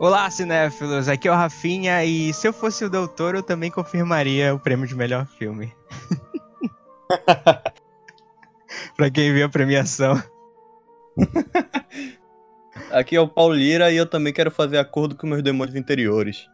[0.00, 4.54] Olá, cinéfilos, aqui é o Rafinha e se eu fosse o doutor eu também confirmaria
[4.54, 5.76] o prêmio de melhor filme.
[8.96, 10.14] pra quem viu a premiação.
[12.90, 16.48] Aqui é o Paulira e eu também quero fazer acordo com meus demônios interiores.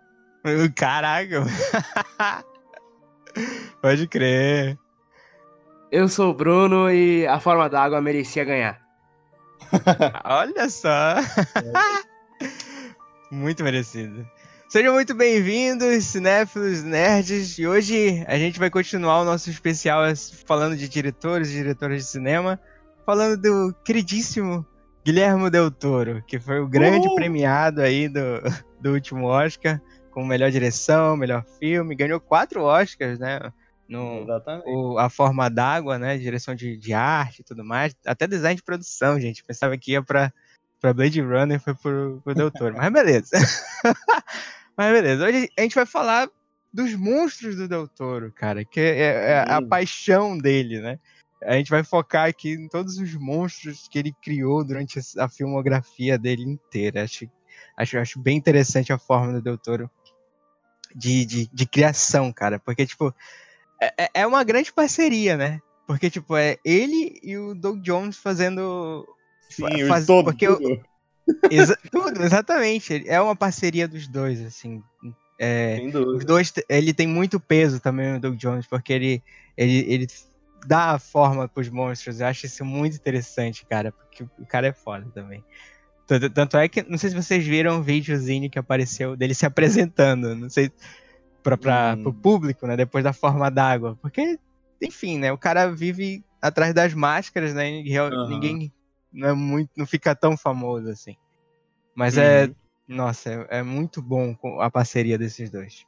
[0.75, 1.45] Caraca!
[3.81, 4.77] Pode crer.
[5.93, 8.81] Eu sou o Bruno e a forma d'água merecia ganhar.
[10.25, 11.15] Olha só!
[13.31, 14.29] Muito merecido.
[14.69, 20.03] Sejam muito bem-vindos, cinéfilos, nerds, e hoje a gente vai continuar o nosso especial
[20.45, 22.61] falando de diretores e diretoras de cinema,
[23.05, 24.67] falando do queridíssimo
[25.05, 27.15] Guilherme Del Toro, que foi o grande Uhul.
[27.15, 28.21] premiado aí do,
[28.83, 29.81] do último Oscar,
[30.11, 33.39] com melhor direção, melhor filme, ganhou quatro Oscars, né?
[33.89, 34.27] No,
[34.67, 36.19] o, a forma d'água, né?
[36.19, 37.95] Direção de, de arte e tudo mais.
[38.05, 39.45] Até design de produção, gente.
[39.45, 40.33] Pensava que ia pra,
[40.81, 42.77] pra Blade Runner, foi pro, pro Del Toro.
[42.77, 43.31] Mas beleza.
[44.77, 45.25] Mas beleza.
[45.25, 46.29] Hoje a gente vai falar
[46.73, 48.65] dos monstros do Del Toro, cara.
[48.65, 50.99] Que é, é, é a paixão dele, né?
[51.43, 56.19] A gente vai focar aqui em todos os monstros que ele criou durante a filmografia
[56.19, 57.05] dele inteira.
[57.05, 57.27] Acho,
[57.77, 59.91] acho, acho bem interessante a forma do Del Toro
[60.95, 62.59] de, de, de criação, cara.
[62.59, 63.15] Porque, tipo,
[63.81, 65.61] é, é, é uma grande parceria, né?
[65.87, 69.07] Porque, tipo, é ele e o Doug Jones fazendo.
[69.49, 70.47] Sim, faz, todo, porque.
[70.47, 70.59] Eu,
[71.51, 73.05] exa tudo, exatamente.
[73.07, 74.83] É uma parceria dos dois, assim.
[75.39, 75.79] É,
[76.15, 79.23] os dois, ele tem muito peso também, o Doug Jones, porque ele,
[79.57, 80.07] ele, ele
[80.67, 82.21] dá a forma pros monstros.
[82.21, 85.45] Eu acho isso muito interessante, cara, porque o cara é foda também.
[86.07, 90.37] Tanto, é que, não sei se vocês viram o videozinho que apareceu dele se apresentando,
[90.37, 90.71] não sei,
[91.43, 92.03] pra, pra, hum.
[92.05, 93.99] pro público, né, depois da forma d'água.
[94.01, 94.39] Porque,
[94.81, 98.71] enfim, né, o cara vive atrás das máscaras, né, e uhum.
[99.17, 101.17] Não é muito, não fica tão famoso assim.
[101.95, 102.55] Mas é, uhum.
[102.87, 105.87] nossa, é, é, muito bom a parceria desses dois.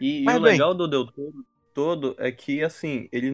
[0.00, 3.32] E, e o bem, legal do Del Toro todo é que, assim, ele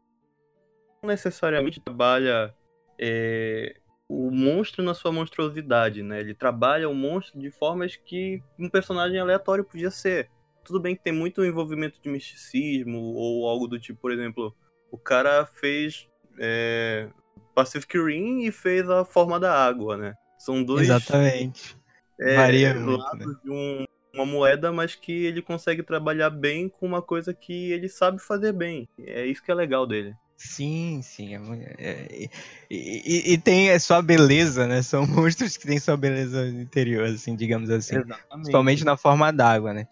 [1.02, 2.54] não necessariamente trabalha
[2.98, 3.76] é,
[4.08, 6.20] o monstro na sua monstruosidade, né?
[6.20, 10.30] Ele trabalha o monstro de formas que um personagem aleatório podia ser.
[10.64, 14.54] Tudo bem que tem muito envolvimento de misticismo ou algo do tipo, por exemplo,
[14.90, 16.08] o cara fez
[16.38, 17.10] é,
[17.54, 20.14] Pacific Rim e fez a forma da água, né?
[20.38, 20.82] São dois.
[20.82, 21.76] Exatamente.
[22.18, 23.24] É, Varia muito, né?
[23.42, 23.84] de um,
[24.14, 28.52] uma moeda, mas que ele consegue trabalhar bem com uma coisa que ele sabe fazer
[28.52, 28.88] bem.
[28.98, 30.14] É isso que é legal dele.
[30.36, 31.34] Sim, sim.
[31.34, 32.30] É, é,
[32.70, 34.80] e, e, tem sua beleza, né?
[34.80, 37.96] São monstros que têm sua beleza interior, assim, digamos assim.
[37.96, 38.28] Exatamente.
[38.30, 39.86] Principalmente na forma d'água, né?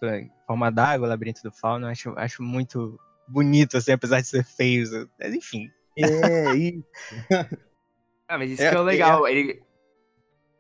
[0.46, 5.08] Forma d'água, labirinto do fauno, eu acho, acho muito bonito, assim, apesar de ser feio.
[5.20, 5.70] Mas, enfim.
[6.04, 6.84] É, isso.
[8.28, 9.26] ah, mas isso é, que é o legal.
[9.26, 9.32] É...
[9.32, 9.62] Ele,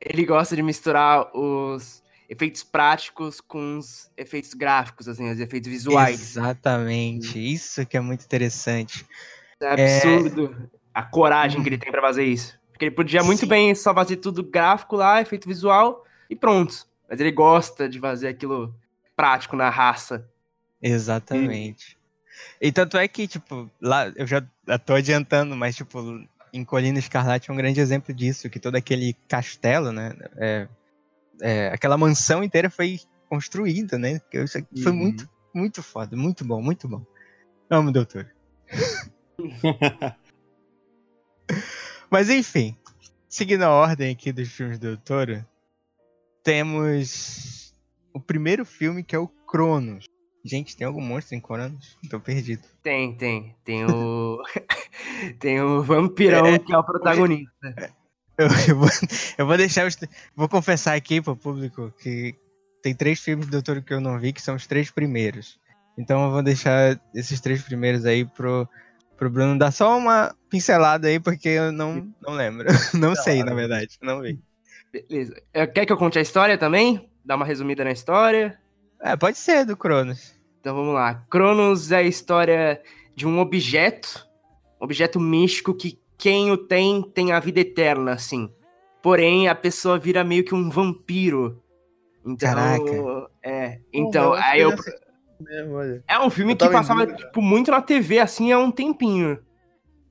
[0.00, 6.20] ele gosta de misturar os efeitos práticos com os efeitos gráficos, assim, os efeitos visuais.
[6.20, 9.06] Exatamente, isso que é muito interessante.
[9.60, 10.78] É absurdo é...
[10.94, 12.58] a coragem que ele tem para fazer isso.
[12.70, 13.48] Porque ele podia muito Sim.
[13.48, 16.86] bem só fazer tudo gráfico lá, efeito visual e pronto.
[17.08, 18.72] Mas ele gosta de fazer aquilo
[19.16, 20.28] prático na raça.
[20.80, 21.97] Exatamente.
[22.60, 24.42] E, tanto é que, tipo, lá eu já
[24.84, 25.98] tô adiantando, mas, tipo,
[26.52, 30.14] em Colina Escarlate é um grande exemplo disso, que todo aquele castelo, né?
[30.36, 30.68] É,
[31.40, 34.20] é, aquela mansão inteira foi construída, né?
[34.32, 34.98] Isso foi uhum.
[34.98, 37.04] muito, muito foda, muito bom, muito bom.
[37.70, 38.30] Amo, doutor.
[42.10, 42.76] Mas enfim,
[43.28, 45.46] seguindo a ordem aqui dos filmes do Doutor,
[46.42, 47.74] temos
[48.12, 50.07] o primeiro filme que é o Cronos.
[50.44, 51.96] Gente, tem algum monstro em Cronos?
[52.08, 52.62] Tô perdido.
[52.82, 53.56] Tem, tem.
[53.64, 54.42] Tem o.
[55.38, 57.92] tem o vampirão é, que é o protagonista.
[58.38, 58.88] Eu, eu, vou,
[59.38, 59.86] eu vou deixar.
[59.86, 59.96] Os,
[60.34, 62.34] vou confessar aqui pro público que
[62.82, 65.58] tem três filmes do Doutor que eu não vi, que são os três primeiros.
[65.98, 68.68] Então eu vou deixar esses três primeiros aí pro,
[69.16, 72.68] pro Bruno dar só uma pincelada aí, porque eu não, não lembro.
[72.94, 73.98] Não sei, na verdade.
[74.00, 74.38] Não vi.
[74.92, 75.42] Beleza.
[75.52, 77.10] É, quer que eu conte a história também?
[77.24, 78.58] Dar uma resumida na história?
[79.00, 80.34] É, pode ser, do Cronos.
[80.60, 81.22] Então vamos lá.
[81.30, 82.82] Cronos é a história
[83.14, 84.26] de um objeto,
[84.80, 88.50] objeto místico que quem o tem tem a vida eterna, assim.
[89.00, 91.62] Porém, a pessoa vira meio que um vampiro.
[92.26, 93.30] Então, Caraca.
[93.42, 93.78] É.
[93.92, 94.74] Então, aí eu.
[96.08, 99.38] É um filme que passava tipo, muito na TV, assim, há um tempinho.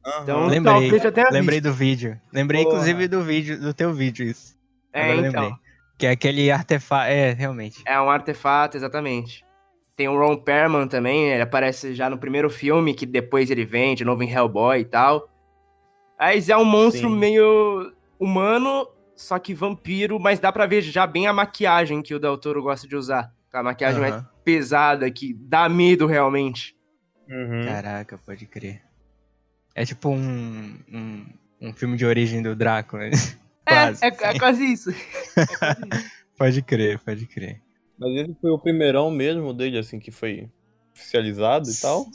[0.05, 0.23] Uhum.
[0.23, 0.91] Então, lembrei,
[1.31, 2.19] lembrei do vídeo.
[2.31, 2.75] Lembrei, Porra.
[2.75, 4.57] inclusive, do vídeo, do teu vídeo, isso.
[4.93, 5.43] É, Agora então.
[5.43, 5.66] Lembrei.
[5.97, 7.09] Que é aquele artefato.
[7.09, 7.81] É, realmente.
[7.85, 9.43] É um artefato, exatamente.
[9.95, 13.95] Tem o Ron Perlman também, ele aparece já no primeiro filme, que depois ele vem
[13.95, 15.27] de novo em Hellboy e tal.
[16.19, 17.15] Mas é um monstro Sim.
[17.15, 22.19] meio humano, só que vampiro, mas dá pra ver já bem a maquiagem que o
[22.19, 23.33] Del Toro gosta de usar.
[23.51, 24.09] A maquiagem uhum.
[24.09, 26.75] mais pesada, que dá medo realmente.
[27.27, 27.65] Uhum.
[27.65, 28.83] Caraca, pode crer.
[29.73, 31.25] É tipo um, um,
[31.61, 33.09] um, filme de origem do Drácula.
[33.09, 33.11] Né?
[33.67, 34.89] É, quase, é, é, quase isso.
[34.89, 36.11] É quase isso.
[36.37, 37.61] pode crer, pode crer.
[37.99, 40.49] Mas ele foi o primeirão mesmo dele, assim, que foi
[40.95, 42.05] oficializado e tal?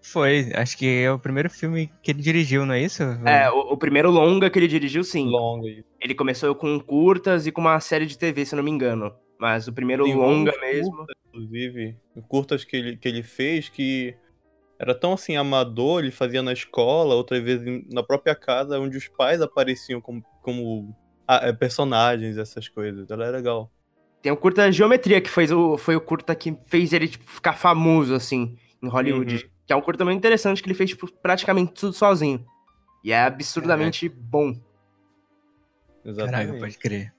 [0.00, 3.02] Foi, acho que é o primeiro filme que ele dirigiu, não é isso?
[3.24, 5.26] É, o, o primeiro longa que ele dirigiu, sim.
[5.26, 5.68] Longa.
[6.00, 9.14] Ele começou com curtas e com uma série de TV, se não me engano.
[9.38, 10.94] Mas o primeiro Tem longa mesmo.
[10.94, 11.96] Curtas, inclusive,
[12.28, 14.14] curtas que ele, que ele fez que
[14.78, 19.08] era tão assim amador, ele fazia na escola, outras vezes na própria casa, onde os
[19.08, 20.94] pais apareciam como, como
[21.26, 23.10] ah, personagens, essas coisas.
[23.10, 23.70] Ela era legal.
[24.20, 27.52] Tem o curta Geometria, que foi o, foi o curta que fez ele tipo, ficar
[27.52, 29.34] famoso, assim, em Hollywood.
[29.34, 29.50] Uhum.
[29.66, 32.44] Que é um curta muito interessante que ele fez tipo, praticamente tudo sozinho.
[33.02, 34.54] E é absurdamente bom.
[36.04, 36.46] Exatamente.
[36.46, 37.14] Caraca, pode crer.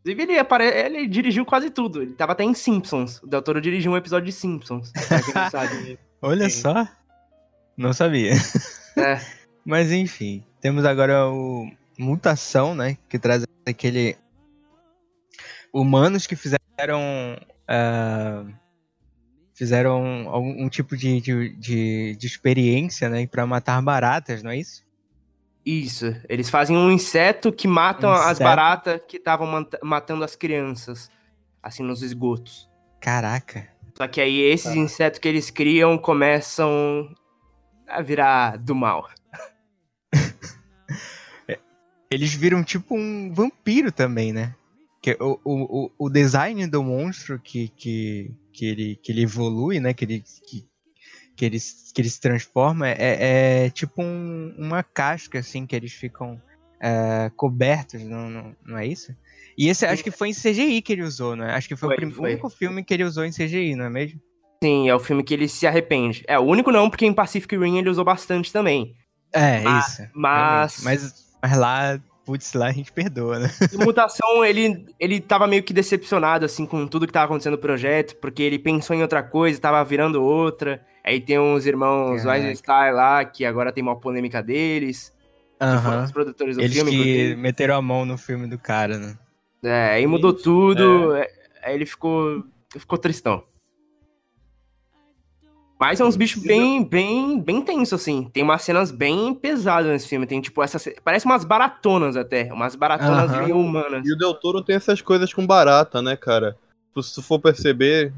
[0.00, 0.64] Inclusive, ele, apare...
[0.64, 2.02] ele dirigiu quase tudo.
[2.02, 3.22] Ele tava até em Simpsons.
[3.22, 4.92] O Del Toro dirigiu um episódio de Simpsons.
[6.22, 6.60] Olha Sim.
[6.60, 6.88] só.
[7.76, 8.32] Não sabia.
[8.96, 9.20] É.
[9.64, 12.96] Mas enfim, temos agora o Mutação, né?
[13.08, 14.16] Que traz aquele.
[15.72, 17.38] Humanos que fizeram.
[17.68, 18.52] Uh,
[19.54, 23.26] fizeram algum tipo de, de, de, de experiência, né?
[23.26, 24.82] Pra matar baratas, não é isso?
[25.64, 26.14] Isso.
[26.28, 28.28] Eles fazem um inseto que matam inseto?
[28.28, 31.10] as baratas que estavam matando as crianças,
[31.62, 32.68] assim, nos esgotos.
[33.00, 33.68] Caraca.
[33.96, 37.14] Só que aí esses insetos que eles criam começam
[37.86, 39.08] a virar do mal.
[42.10, 44.54] eles viram tipo um vampiro também, né?
[45.02, 49.92] Que o, o, o design do monstro que, que, que, ele, que ele evolui, né?
[49.92, 50.66] Que ele, que,
[51.40, 55.74] que eles, que eles se transformam é, é, é tipo um, uma casca, assim, que
[55.74, 56.38] eles ficam
[56.78, 59.16] é, cobertos, não, não, não, é isso?
[59.56, 61.54] E esse acho que foi em CGI que ele usou, né?
[61.54, 62.30] Acho que foi, foi o foi.
[62.32, 64.20] único filme que ele usou em CGI, não é mesmo?
[64.62, 66.22] Sim, é o filme que ele se arrepende.
[66.28, 68.94] É, o único não, porque em Pacific Rim ele usou bastante também.
[69.32, 70.08] É, mas, isso.
[70.14, 70.82] Mas...
[70.84, 71.30] mas...
[71.42, 73.50] Mas lá putz, lá a gente perdoa, né?
[73.72, 77.58] E Mutação, ele, ele tava meio que decepcionado, assim, com tudo que tava acontecendo no
[77.58, 80.84] projeto, porque ele pensou em outra coisa, tava virando outra.
[81.04, 85.14] Aí tem uns irmãos Weinstein lá, que agora tem uma polêmica deles.
[85.60, 86.04] Aham.
[86.04, 86.90] Os produtores do Eles filme.
[86.90, 89.18] que meteram a mão no filme do cara, né?
[89.62, 90.42] É, aí mudou Isso.
[90.42, 91.14] tudo.
[91.14, 91.28] É.
[91.62, 92.44] Aí ele ficou,
[92.76, 93.44] ficou tristão.
[95.78, 98.28] Mas é uns bichos bem, bem, bem tensos, assim.
[98.34, 100.26] Tem umas cenas bem pesadas nesse filme.
[100.26, 100.86] Tem, tipo, essas.
[101.02, 102.52] Parece umas baratonas até.
[102.52, 103.42] Umas baratonas uhum.
[103.42, 104.06] meio humanas.
[104.06, 106.54] E o Del Toro tem essas coisas com barata, né, cara?
[107.02, 108.12] Se for perceber,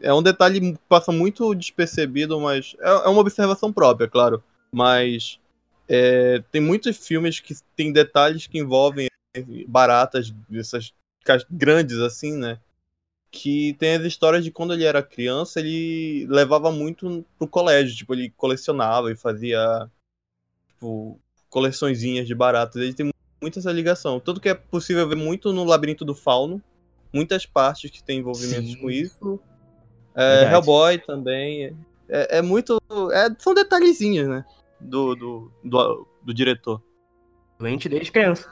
[0.00, 2.76] é um detalhe que passa muito despercebido, mas.
[2.80, 4.42] É, é uma observação própria, claro.
[4.72, 5.38] Mas.
[5.88, 9.08] É, tem muitos filmes que tem detalhes que envolvem
[9.66, 10.92] baratas, essas
[11.50, 12.58] grandes assim, né?
[13.30, 18.14] que tem as histórias de quando ele era criança, ele levava muito pro colégio, tipo,
[18.14, 19.88] ele colecionava e fazia
[20.68, 21.20] tipo,
[21.50, 22.80] coleçõezinhas de baratas.
[22.80, 23.10] Ele tem
[23.40, 24.18] muita essa ligação.
[24.18, 26.62] Tanto que é possível ver muito no Labirinto do Fauno,
[27.12, 28.80] muitas partes que tem envolvimentos Sim.
[28.80, 29.40] com isso.
[30.14, 31.76] É, Hellboy também.
[32.08, 32.80] É, é muito.
[33.12, 34.44] É, são detalhezinhos, né?
[34.80, 36.82] Do, do, do, do diretor.
[37.58, 38.48] Doente desde criança.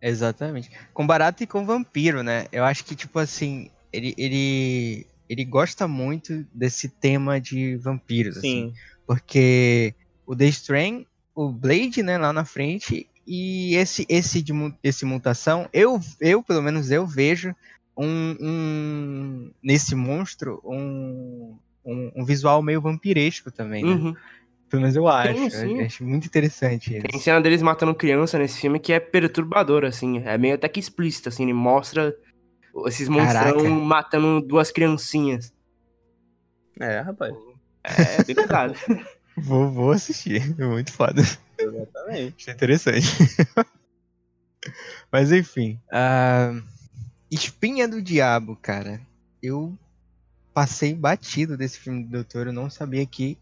[0.00, 0.70] Exatamente.
[0.92, 2.46] Com barato e com vampiro, né?
[2.52, 8.48] Eu acho que, tipo assim, ele, ele, ele gosta muito desse tema de vampiros, assim.
[8.48, 8.64] Sim.
[8.66, 8.74] assim.
[9.06, 9.94] Porque
[10.26, 14.52] o The Strain, o Blade, né, lá na frente, e esse esse de
[14.82, 17.54] esse mutação, eu, eu, pelo menos eu vejo
[17.96, 23.90] um, um nesse monstro um, um, um, visual meio vampiresco também, né?
[23.90, 24.14] Uhum.
[24.68, 25.38] Pelo menos eu acho.
[25.38, 25.78] Sim, sim.
[25.80, 27.06] Eu acho muito interessante isso.
[27.06, 30.18] Tem cena deles matando criança nesse filme que é perturbador, assim.
[30.24, 31.44] É meio até que explícito, assim.
[31.44, 32.16] Ele mostra
[32.86, 35.52] esses monstrão matando duas criancinhas.
[36.80, 37.32] É, rapaz.
[37.84, 38.74] É, bem pesado.
[39.38, 40.54] vou, vou assistir.
[40.58, 41.22] É muito foda.
[41.58, 42.34] Exatamente.
[42.38, 43.06] Achei interessante.
[45.10, 45.80] Mas enfim.
[45.88, 46.62] Uh,
[47.30, 49.00] Espinha do Diabo, cara.
[49.42, 49.76] Eu
[50.52, 52.46] passei batido desse filme do Doutor.
[52.46, 53.38] Eu não sabia que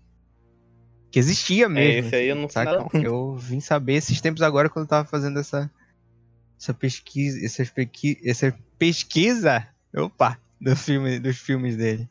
[1.14, 2.06] que existia é, mesmo.
[2.06, 2.88] É, esse aí eu não sei nada.
[2.92, 5.70] Eu vim saber esses tempos agora quando eu tava fazendo essa,
[6.60, 9.64] essa pesquisa, essa, pesqui, essa pesquisa,
[9.96, 12.10] opa, do filme, dos filmes dele.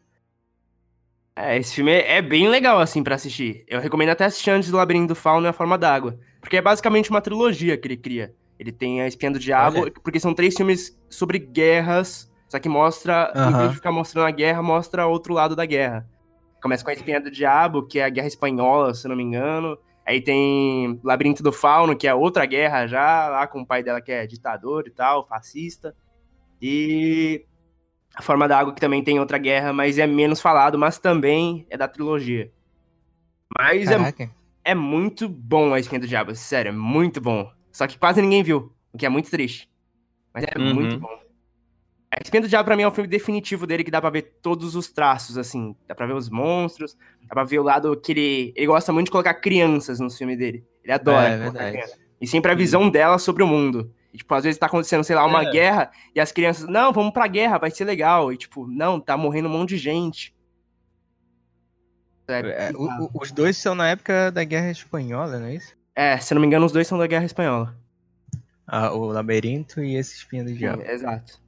[1.35, 3.63] É, esse filme é, é bem legal, assim, para assistir.
[3.67, 6.19] Eu recomendo até assistir antes do Labirinto do Fauno e a Forma d'Água.
[6.39, 8.35] Porque é basicamente uma trilogia que ele cria.
[8.59, 9.91] Ele tem a Espinha do Diabo, Olha.
[9.91, 14.31] porque são três filmes sobre guerras, só que mostra, em vez de ficar mostrando a
[14.31, 16.07] guerra, mostra outro lado da guerra.
[16.61, 19.77] Começa com a Espinha do Diabo, que é a Guerra Espanhola, se não me engano.
[20.05, 24.01] Aí tem Labirinto do Fauno, que é outra guerra já, lá com o pai dela
[24.01, 25.95] que é ditador e tal, fascista.
[26.61, 27.43] E
[28.15, 31.65] A Forma da Água, que também tem outra guerra, mas é menos falado, mas também
[31.70, 32.51] é da trilogia.
[33.58, 34.29] Mas é,
[34.63, 37.51] é, muito bom a Espinha do Diabo, sério, é muito bom.
[37.72, 39.70] Só que quase ninguém viu, o que é muito triste.
[40.34, 40.74] Mas é uhum.
[40.74, 41.24] muito bom.
[42.12, 44.38] A Espinha do Diabo, pra mim, é o filme definitivo dele que dá pra ver
[44.41, 45.75] todos os traços, assim.
[45.88, 48.53] Dá pra ver os monstros, dá pra ver o lado que ele.
[48.55, 50.63] Ele gosta muito de colocar crianças no filme dele.
[50.84, 51.29] Ele adora.
[51.29, 51.93] É, verdade.
[52.22, 53.91] E sempre a visão dela sobre o mundo.
[54.13, 55.51] E, tipo, às vezes tá acontecendo, sei lá, uma é.
[55.51, 58.32] guerra, e as crianças, não, vamos pra guerra, vai ser legal.
[58.32, 60.36] E, tipo, não, tá morrendo um monte de gente.
[62.27, 65.75] É, é o, o, os dois são na época da Guerra Espanhola, não é isso?
[65.96, 67.75] É, se não me engano, os dois são da Guerra Espanhola.
[68.65, 70.84] Ah, o Labirinto e esse Espinha do Diabo.
[70.84, 71.41] exato.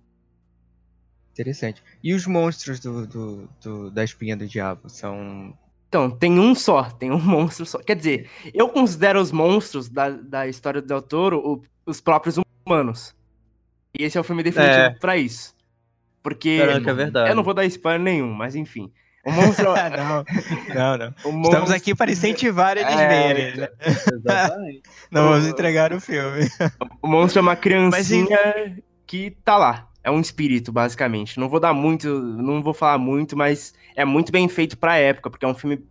[1.31, 1.84] Interessante.
[2.03, 5.57] E os monstros do, do, do, da Espinha do Diabo são.
[5.88, 7.79] Então, tem um só, tem um monstro só.
[7.79, 12.38] Quer dizer, eu considero os monstros da, da história do Del Toro o, os próprios
[12.65, 13.15] humanos.
[13.98, 14.89] E esse é o filme definitivo é.
[14.91, 15.55] pra isso.
[16.22, 16.60] Porque.
[16.60, 17.29] Caraca, é verdade.
[17.29, 18.91] Eu não vou dar spoiler nenhum, mas enfim.
[19.25, 19.74] O monstro.
[19.74, 20.25] não,
[20.75, 21.13] não, não.
[21.25, 21.51] O monstro...
[21.53, 23.07] Estamos aqui para incentivar eles é...
[23.07, 23.57] verem.
[23.57, 23.69] Né?
[24.13, 24.81] Exatamente.
[25.12, 26.48] não vamos entregar o filme.
[27.01, 28.79] O monstro é uma criancinha mas...
[29.05, 31.39] que tá lá é um espírito, basicamente.
[31.39, 35.31] Não vou dar muito, não vou falar muito, mas é muito bem feito pra época,
[35.31, 35.84] porque é um filme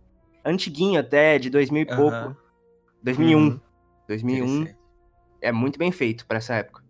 [0.43, 2.37] antiguinho até, de 2000 e pouco.
[3.03, 3.37] 2001.
[3.37, 3.59] Uhum.
[4.07, 4.67] 2001.
[5.45, 6.81] É muito bem feito para essa época.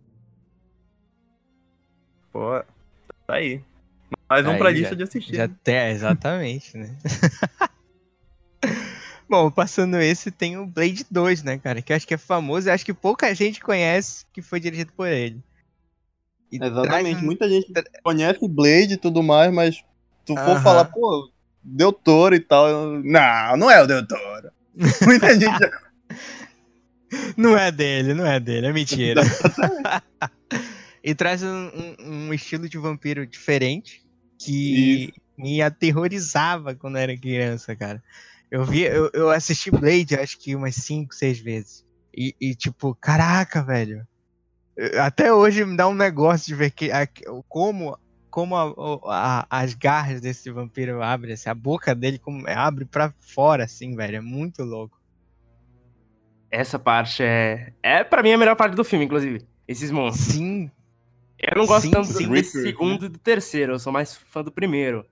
[2.32, 2.58] Pô,
[3.26, 3.60] tá aí.
[4.28, 5.36] Mais um aí, pra lista de assistir.
[5.36, 6.96] Já até, exatamente, né?
[9.28, 11.82] Bom, passando esse, tem o Blade 2, né, cara?
[11.82, 14.92] Que eu acho que é famoso e acho que pouca gente conhece que foi dirigido
[14.92, 15.42] por ele.
[16.50, 17.22] E Exatamente.
[17.22, 17.70] Muita gente
[18.02, 19.84] conhece Blade e tudo mais, mas
[20.24, 20.62] tu for uh -huh.
[20.62, 21.30] falar, pô,
[21.62, 23.02] Del Toro e tal.
[23.02, 24.50] Não, não é o Del Toro.
[25.04, 25.70] Muita gente.
[27.36, 29.22] Não é dele, não é dele, é mentira.
[31.02, 31.70] e traz um,
[32.00, 34.04] um, estilo de vampiro diferente
[34.38, 35.12] que Isso.
[35.38, 38.02] me aterrorizava quando era criança, cara.
[38.50, 41.84] Eu vi, eu, eu assisti Blade acho que umas 5, 6 vezes.
[42.16, 44.06] E, e, tipo, caraca, velho.
[45.02, 47.08] Até hoje me dá um negócio de ver que, a,
[47.48, 47.98] como,
[48.30, 48.72] como a,
[49.06, 53.94] a, as garras desse vampiro abrem, assim, a boca dele como, abre pra fora, assim,
[53.94, 54.16] velho.
[54.16, 54.98] É muito louco.
[56.56, 57.74] Essa parte é.
[57.82, 59.46] É para mim a melhor parte do filme, inclusive.
[59.68, 60.36] Esses monstros.
[60.36, 60.70] Sim.
[61.38, 62.30] Eu não gosto sim, tanto sim.
[62.30, 65.04] desse segundo e do terceiro, eu sou mais fã do primeiro.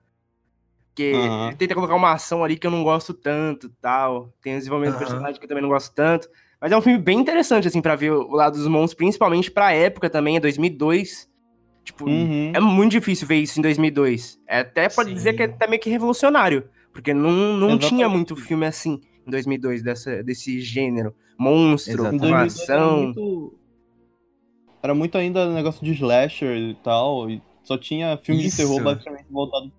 [0.87, 1.49] Porque uhum.
[1.49, 4.33] ele tenta colocar uma ação ali que eu não gosto tanto tal.
[4.41, 4.99] Tem um desenvolvimento uhum.
[4.99, 6.27] do personagem que eu também não gosto tanto.
[6.59, 9.71] Mas é um filme bem interessante, assim, para ver o lado dos monstros, principalmente pra
[9.71, 11.29] época também, é 2002.
[11.83, 12.53] Tipo, uhum.
[12.55, 14.39] é muito difícil ver isso em 2002.
[14.47, 15.15] É, até pode Sim.
[15.15, 19.31] dizer que é até meio que revolucionário, porque não, não tinha muito filme assim em
[19.31, 21.13] 2002, dessa, desse gênero.
[21.37, 22.05] Monstro,
[22.35, 22.75] ação.
[22.75, 23.53] Era muito,
[24.83, 28.57] era muito ainda negócio de slasher e tal, e só tinha filme isso.
[28.57, 29.71] de terror basicamente voltado.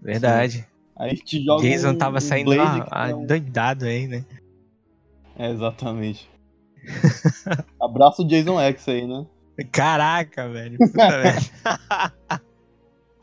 [0.00, 0.66] Verdade.
[0.96, 4.24] Aí te joga Jason um, tava saindo um a, a, doidado aí, né?
[5.36, 6.30] É, exatamente.
[7.80, 9.26] Abraço o Jason X aí, né?
[9.72, 10.78] Caraca, velho.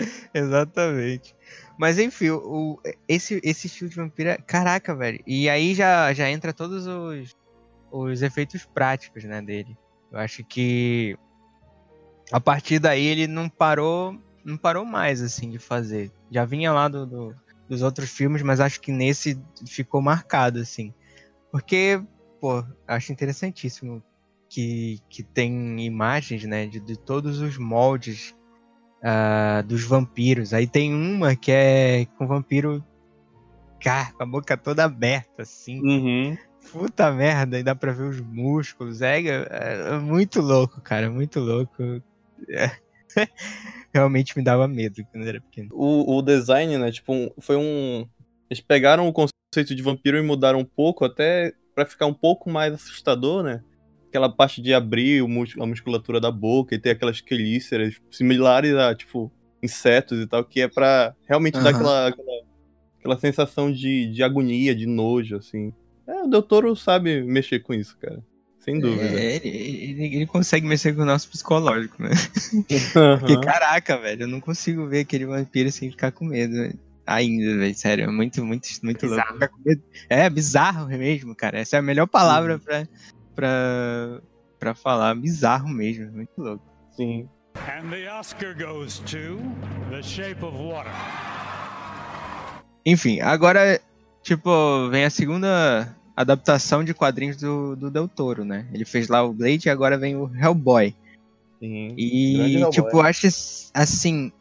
[0.33, 1.35] exatamente.
[1.81, 4.37] Mas enfim, o, esse, esse estilo de vampira.
[4.45, 5.19] Caraca, velho.
[5.25, 7.35] E aí já, já entra todos os,
[7.91, 9.75] os efeitos práticos, né, dele.
[10.11, 11.17] Eu acho que
[12.31, 14.15] a partir daí ele não parou.
[14.45, 16.11] Não parou mais, assim, de fazer.
[16.29, 17.35] Já vinha lá do, do
[17.67, 20.93] dos outros filmes, mas acho que nesse ficou marcado, assim.
[21.51, 21.99] Porque,
[22.39, 24.03] pô, acho interessantíssimo
[24.47, 28.35] que, que tem imagens, né, de, de todos os moldes
[29.01, 30.53] uh, dos vampiros.
[30.53, 32.83] Aí tem uma que é com vampiro
[33.81, 35.81] cara, com a boca toda aberta, assim.
[35.81, 36.37] Uhum.
[36.71, 39.01] Puta merda, e dá pra ver os músculos.
[39.01, 39.47] É, é,
[39.93, 42.01] é muito louco, cara, muito louco.
[42.47, 42.71] É.
[43.93, 45.69] Realmente me dava medo quando era pequeno.
[45.73, 48.07] O, o design, né, tipo, foi um...
[48.49, 52.49] Eles pegaram o conceito de vampiro e mudaram um pouco, até para ficar um pouco
[52.49, 53.63] mais assustador, né?
[54.11, 59.31] Aquela parte de abrir a musculatura da boca e ter aquelas quelíceras similares a, tipo,
[59.63, 61.63] insetos e tal, que é para realmente uhum.
[61.63, 62.31] dar aquela, aquela,
[62.99, 65.71] aquela, sensação de, de agonia, de nojo, assim.
[66.05, 68.21] É, o doutor sabe mexer com isso, cara.
[68.59, 69.19] Sem dúvida.
[69.19, 72.11] É, ele, ele, ele, consegue mexer com o nosso psicológico, né?
[72.53, 72.63] Uhum.
[73.17, 76.77] Porque, caraca, velho, eu não consigo ver aquele vampiro sem ficar com medo, velho.
[77.07, 79.23] Ainda, velho, sério, é muito, muito, muito louco.
[80.09, 81.59] É bizarro mesmo, cara.
[81.59, 82.87] Essa é a melhor palavra pra,
[83.35, 84.21] pra,
[84.59, 85.15] pra falar.
[85.15, 86.63] Bizarro mesmo, muito louco.
[86.91, 87.27] Sim.
[87.55, 89.39] And the Oscar goes to
[89.89, 90.91] The Shape of Water.
[92.85, 93.79] Enfim, agora,
[94.23, 98.67] tipo, vem a segunda, adaptação de quadrinhos do, do Del Toro, né?
[98.73, 100.95] Ele fez lá o Blade e agora vem o Hellboy.
[101.59, 103.27] Sim, e, tipo, eu acho
[103.73, 104.31] assim.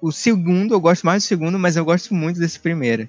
[0.00, 3.08] O segundo, eu gosto mais do segundo, mas eu gosto muito desse primeiro.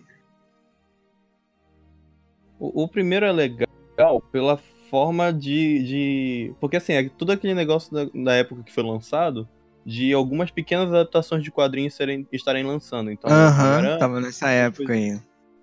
[2.59, 4.57] O, o primeiro é legal pela
[4.89, 5.83] forma de.
[5.83, 6.53] de...
[6.59, 9.47] Porque assim, é tudo aquele negócio da, da época que foi lançado
[9.85, 13.09] de algumas pequenas adaptações de quadrinhos serem, estarem lançando.
[13.09, 15.17] Então, Aham, -huh, tava nessa época aí.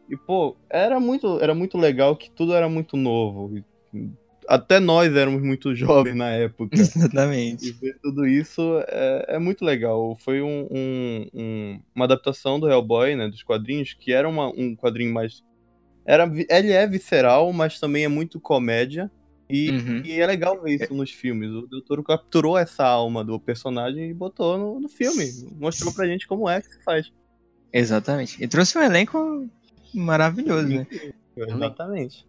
[0.08, 3.62] E, pô, era muito, era muito legal que tudo era muito novo.
[4.48, 6.74] Até nós éramos muito jovens na época.
[6.74, 7.68] Exatamente.
[7.68, 10.16] E ver tudo isso é, é muito legal.
[10.20, 14.74] Foi um, um, um, uma adaptação do Hellboy, né, dos quadrinhos, que era uma, um
[14.74, 15.42] quadrinho mais...
[16.06, 19.10] Era, ele é visceral, mas também é muito comédia.
[19.48, 20.02] E, uhum.
[20.04, 21.50] e, é legal ver isso nos filmes.
[21.50, 25.24] O doutor capturou essa alma do personagem e botou no, no filme.
[25.58, 27.12] Mostrou pra gente como é que se faz.
[27.72, 28.42] Exatamente.
[28.42, 29.48] E trouxe um elenco
[29.92, 30.86] maravilhoso, né?
[31.36, 32.26] Exatamente.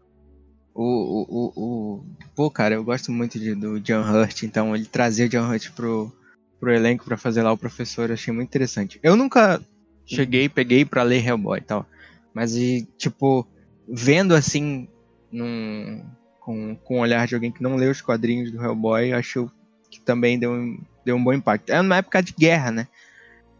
[0.74, 2.06] O, o, o, o,
[2.36, 5.72] Pô, cara, eu gosto muito de, do John Hurt, então ele trazer o John Hurt
[5.72, 6.12] pro,
[6.60, 9.00] pro elenco para fazer lá o professor, eu achei muito interessante.
[9.02, 9.62] Eu nunca
[10.06, 11.86] cheguei, peguei para ler Hellboy e tal,
[12.34, 13.48] mas e, tipo,
[13.88, 14.88] vendo assim,
[15.32, 16.04] num,
[16.40, 19.52] com, com o olhar de alguém que não leu os quadrinhos do Hellboy, acho
[19.90, 21.72] que também deu um, deu um bom impacto.
[21.72, 22.88] É uma época de guerra, né?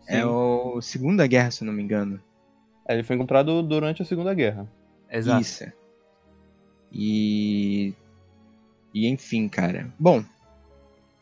[0.08, 0.22] É Sim.
[0.22, 2.22] É o Segunda Guerra, se não me engano.
[2.88, 4.68] É, ele foi encontrado durante a Segunda Guerra.
[5.10, 5.42] Exato.
[5.42, 5.66] Isso.
[6.92, 7.94] E.
[8.94, 9.92] E enfim, cara.
[10.00, 10.24] Bom.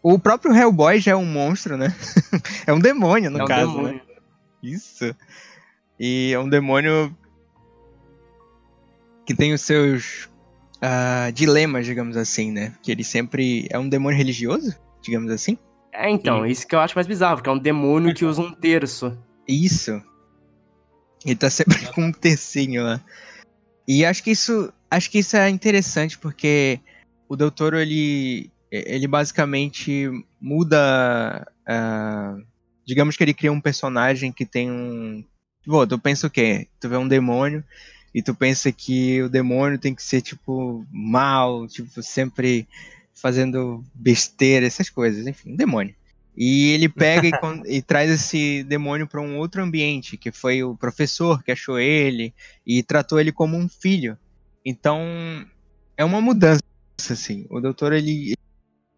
[0.02, 1.88] O próprio Hellboy já é um monstro, né?
[2.68, 3.76] é um demônio, no é um caso, né?
[3.78, 3.94] demônio.
[3.96, 4.02] né?
[4.62, 5.16] Isso.
[5.98, 7.16] E é um demônio
[9.26, 10.30] que tem os seus
[10.78, 12.74] uh, dilemas, digamos assim, né?
[12.82, 15.58] Que ele sempre é um demônio religioso, digamos assim.
[15.92, 18.52] É, então, isso que eu acho mais bizarro, que é um demônio que usa um
[18.52, 19.18] terço.
[19.48, 20.02] Isso.
[21.26, 23.02] Ele tá sempre com um tercinho lá.
[23.88, 26.80] E acho que isso, acho que isso é interessante porque
[27.28, 30.10] o Doutor ele ele basicamente
[30.42, 32.44] muda, uh,
[32.84, 35.24] digamos que ele cria um personagem que tem um,
[35.64, 36.68] pô, tu pensa o quê?
[36.80, 37.64] Tu vê um demônio
[38.14, 42.68] e tu pensa que o demônio tem que ser, tipo, mal, tipo, sempre
[43.14, 45.96] fazendo besteira, essas coisas, enfim, um demônio.
[46.36, 47.32] E ele pega e,
[47.78, 52.34] e, traz esse demônio para um outro ambiente, que foi o professor que achou ele
[52.66, 54.18] e tratou ele como um filho.
[54.66, 55.02] Então,
[55.96, 56.62] é uma mudança,
[57.10, 57.46] assim.
[57.50, 58.34] O doutor, ele,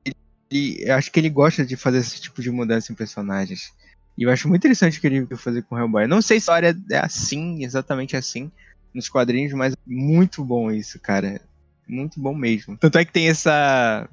[0.05, 0.15] ele,
[0.49, 3.73] ele acho que ele gosta de fazer esse tipo de mudança em personagens.
[4.17, 6.07] E eu acho muito interessante o que ele vai fazer com o Hellboy.
[6.07, 8.49] Não sei se a história é assim, exatamente assim,
[8.95, 11.41] nos quadrinhos, mas muito bom isso, cara.
[11.87, 12.77] Muito bom mesmo.
[12.77, 14.09] Tanto é que tem essa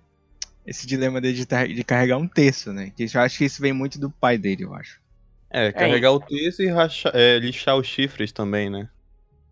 [0.67, 2.93] esse dilema dele de, de carregar um terço, né?
[2.95, 5.01] Que eu acho que isso vem muito do pai dele, eu acho.
[5.51, 6.11] É, carregar é.
[6.11, 8.89] o terço e rachar, é, lixar os chifres também, né?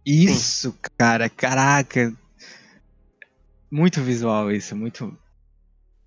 [0.04, 0.78] Isso, Sim.
[0.98, 2.12] cara, caraca.
[3.70, 5.16] Muito visual isso, muito.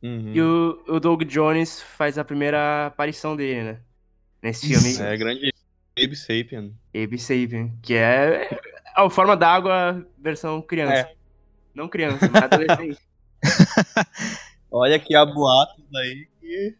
[0.01, 0.33] Uhum.
[0.33, 3.79] E o, o Doug Jones faz a primeira aparição dele, né?
[4.41, 4.97] Nesse filme.
[4.97, 5.53] É, grande
[5.97, 6.73] Abe Sapien.
[6.93, 8.49] Abe Sapien, que é
[8.95, 10.93] a forma d'água versão criança.
[10.93, 11.15] É.
[11.73, 12.99] Não criança, mas adolescente.
[14.71, 16.75] Olha que há boatos aí que.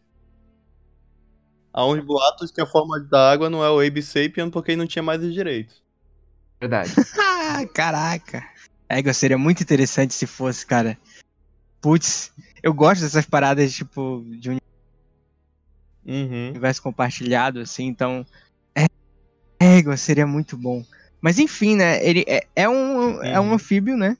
[1.72, 4.86] Há uns boatos que a forma d'água não é o Abe Sapien porque ele não
[4.86, 5.82] tinha mais os direitos.
[6.60, 6.92] Verdade.
[7.74, 8.44] Caraca.
[8.88, 10.96] É, seria muito interessante se fosse, cara.
[11.80, 14.58] Putz, eu gosto dessas paradas, tipo, de um
[16.06, 16.50] uhum.
[16.50, 18.24] universo compartilhado, assim, então.
[18.74, 18.86] É,
[19.60, 20.84] é, seria muito bom.
[21.24, 22.06] Mas enfim, né?
[22.06, 24.14] Ele é, é um, é um anfíbio, né?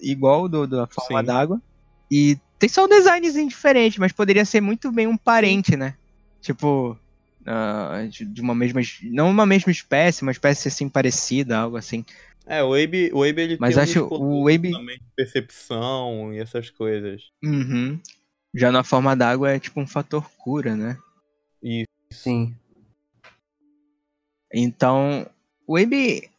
[0.00, 1.62] igual do, da forma d'água.
[2.10, 5.76] E tem só um design diferente, mas poderia ser muito bem um parente, Sim.
[5.76, 5.94] né?
[6.40, 6.98] Tipo,
[7.42, 8.80] uh, de, de, uma mesma.
[9.04, 12.04] Não uma mesma espécie, uma espécie assim parecida, algo assim.
[12.44, 14.72] É, o Abe, o Abe ele mas tem acho o Abe...
[14.72, 17.30] também de percepção e essas coisas.
[17.44, 18.00] Uhum.
[18.52, 20.98] Já na forma d'água é tipo um fator cura, né?
[21.62, 21.86] Isso.
[22.10, 22.56] Sim.
[24.52, 25.26] Então,
[25.66, 26.30] o Abe.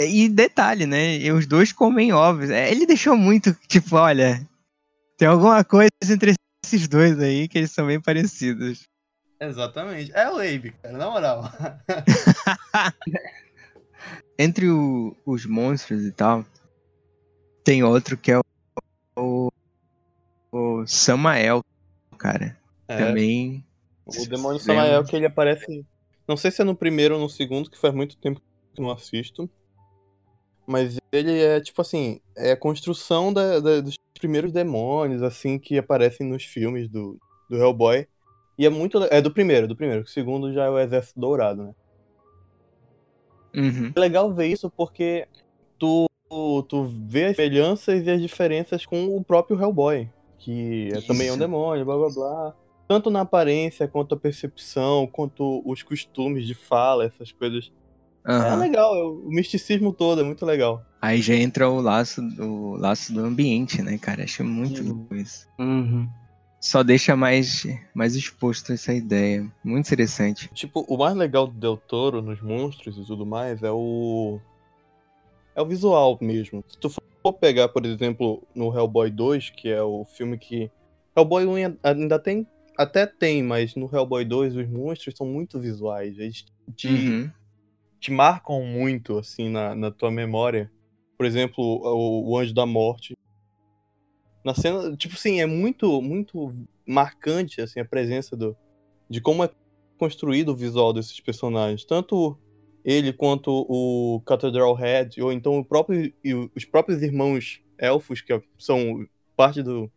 [0.00, 1.16] E detalhe, né?
[1.16, 2.50] E os dois comem ovos.
[2.50, 4.46] É, ele deixou muito, tipo, olha,
[5.16, 8.86] tem alguma coisa entre esses dois aí que eles são bem parecidos.
[9.40, 10.12] Exatamente.
[10.14, 11.52] É o Abe, cara, na moral.
[14.38, 16.46] entre o, os monstros e tal,
[17.64, 18.42] tem outro que é o,
[19.16, 19.50] o,
[20.52, 21.64] o Samael,
[22.16, 22.56] cara.
[22.86, 23.64] É, Também.
[24.06, 25.84] O demônio Samael que ele aparece
[26.28, 28.40] não sei se é no primeiro ou no segundo, que faz muito tempo
[28.74, 29.48] que não assisto.
[30.66, 35.78] Mas ele é, tipo assim, é a construção da, da, dos primeiros demônios, assim, que
[35.78, 38.06] aparecem nos filmes do, do Hellboy.
[38.58, 39.02] E é muito.
[39.04, 40.02] É do primeiro, do primeiro.
[40.02, 41.74] O segundo já é o Exército Dourado, né?
[43.56, 43.92] Uhum.
[43.94, 45.26] É legal ver isso porque
[45.78, 46.06] tu
[46.68, 51.32] tu vê as semelhanças e as diferenças com o próprio Hellboy, que é, também é
[51.32, 52.54] um demônio, blá blá blá.
[52.88, 57.70] Tanto na aparência, quanto a percepção, quanto os costumes de fala, essas coisas.
[58.26, 58.42] Uhum.
[58.42, 60.82] É legal, é o misticismo todo é muito legal.
[61.00, 64.24] Aí já entra o laço, o laço do ambiente, né, cara?
[64.24, 64.88] Acho muito uhum.
[64.88, 65.46] louco isso.
[65.58, 66.08] Uhum.
[66.60, 69.46] Só deixa mais, mais exposto essa ideia.
[69.62, 70.48] Muito interessante.
[70.52, 74.40] Tipo, o mais legal do Del Toro nos monstros e tudo mais é o.
[75.54, 76.64] É o visual mesmo.
[76.68, 80.70] Se tu for pegar, por exemplo, no Hellboy 2, que é o filme que.
[81.16, 82.46] Hellboy 1 ainda tem.
[82.78, 86.18] Até tem, mas no Hellboy 2 os monstros são muito visuais.
[86.18, 87.30] Eles te, uhum.
[87.98, 90.70] te marcam muito, assim, na, na tua memória
[91.18, 93.16] por exemplo, o, o Anjo da Morte.
[94.44, 96.54] Na cena, tipo assim, é muito, muito
[96.86, 98.56] marcante assim, a presença do,
[99.10, 99.50] de como é
[99.98, 101.84] construído o visual desses personagens.
[101.84, 102.38] Tanto
[102.84, 106.14] ele quanto o Cathedral Head, ou então o próprio,
[106.54, 109.04] os próprios irmãos elfos, que são
[109.36, 109.90] parte do,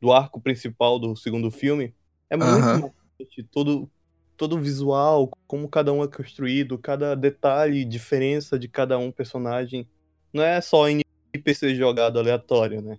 [0.00, 1.92] do arco principal do segundo filme,
[2.30, 2.80] é muito uhum.
[2.80, 3.42] marcante.
[3.50, 3.90] Todo,
[4.36, 9.88] todo o visual, como cada um é construído, cada detalhe, diferença de cada um personagem
[10.32, 12.98] não é só NPC jogado aleatório, né?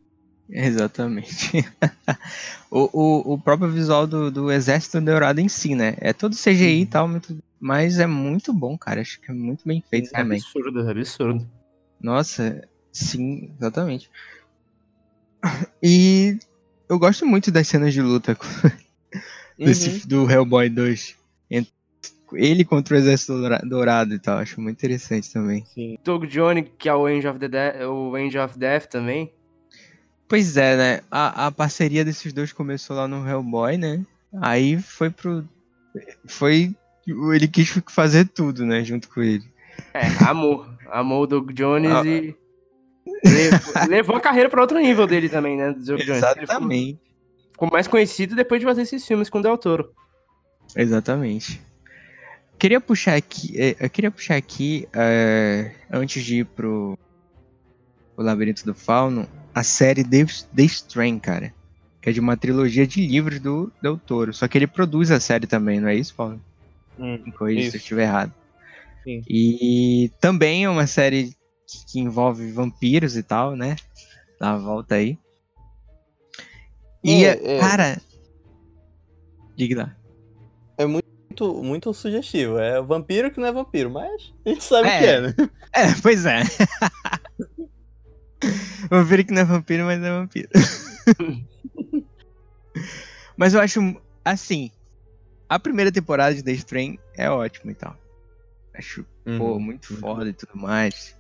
[0.50, 1.64] Exatamente.
[2.72, 5.96] o, o, o próprio visual do, do Exército Dourado em si, né?
[6.00, 9.02] É todo CGI e tal, muito, mas é muito bom, cara.
[9.02, 10.40] Acho que é muito bem feito é também.
[10.40, 11.50] Absurdo, é absurdo.
[12.02, 14.10] Nossa, sim, exatamente.
[15.82, 16.38] E
[16.90, 18.38] eu gosto muito das cenas de luta
[19.58, 20.02] desse, uhum.
[20.08, 21.20] do Hellboy 2
[22.34, 24.38] ele contra o Exército Dourado e tal.
[24.38, 25.66] Acho muito interessante também.
[25.74, 25.98] Sim.
[26.04, 29.32] Doug Johnny, que é o Angel of, the De o Angel of Death também.
[30.28, 31.02] Pois é, né?
[31.10, 34.06] A, a parceria desses dois começou lá no Hellboy, né?
[34.42, 35.44] Aí foi pro.
[36.28, 36.76] Foi.
[37.08, 38.84] Ele quis fazer tudo, né?
[38.84, 39.46] Junto com ele.
[39.94, 40.70] É, amor.
[40.92, 42.36] Amor o Doug Jones ah, e.
[43.26, 45.74] Levou, levou, a carreira para outro nível dele também, né?
[45.74, 47.00] Doug Exatamente.
[47.60, 49.92] Ficou, mais conhecido depois de fazer esses filmes com o Del Toro.
[50.74, 51.62] Exatamente.
[52.58, 56.98] Queria puxar aqui, é, eu queria puxar aqui, é, antes de ir pro
[58.16, 61.54] o Labirinto do Fauno, a série The, The Strain, cara.
[62.02, 64.34] Que é de uma trilogia de livros do Del Toro.
[64.34, 66.40] Só que ele produz a série também, não é isso, Paulo?
[66.98, 68.34] Hum, Corrija se eu estiver errado.
[69.04, 69.22] Sim.
[69.28, 71.34] E também é uma série
[71.68, 73.76] que, que envolve vampiros e tal, né?
[74.40, 75.18] Dá uma volta aí.
[77.04, 77.60] E, é, é...
[77.60, 78.02] cara.
[79.56, 79.96] Diga lá.
[80.78, 81.10] É muito
[81.64, 82.60] muito, sugestivo.
[82.60, 85.00] É vampiro que não é vampiro, mas a gente sabe o é.
[85.00, 85.36] que é, né?
[85.74, 86.44] É, pois é.
[88.90, 90.50] vampiro que não é vampiro, mas é vampiro.
[93.38, 94.72] mas eu acho, assim,
[95.48, 97.96] a primeira temporada de The Strain é ótima e tal.
[98.74, 99.38] Acho, uhum.
[99.38, 101.16] pô, muito foda e tudo mais.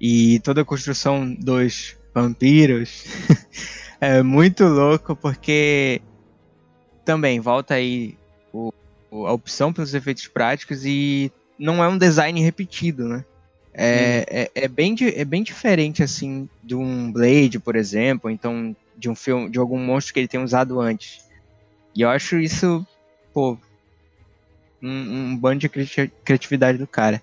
[0.00, 3.04] E toda a construção dos vampiros
[4.00, 6.00] é muito louco, porque
[7.04, 8.16] também volta aí
[8.52, 8.72] o
[9.12, 13.24] a opção pelos efeitos práticos e não é um design repetido, né?
[13.72, 19.08] É, é, é, bem, é bem diferente, assim, de um Blade, por exemplo, então de
[19.08, 21.24] um filme, de algum monstro que ele tem usado antes.
[21.94, 22.86] E eu acho isso,
[23.32, 23.56] pô,
[24.82, 24.90] um,
[25.30, 25.68] um bando de
[26.24, 27.22] criatividade do cara.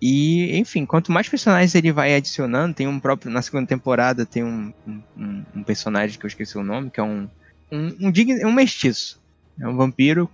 [0.00, 3.30] E, enfim, quanto mais personagens ele vai adicionando, tem um próprio.
[3.30, 4.72] Na segunda temporada tem um,
[5.16, 7.28] um, um personagem que eu esqueci o nome, que é um.
[7.70, 9.20] Um, um, digno, um mestiço.
[9.60, 10.28] É um vampiro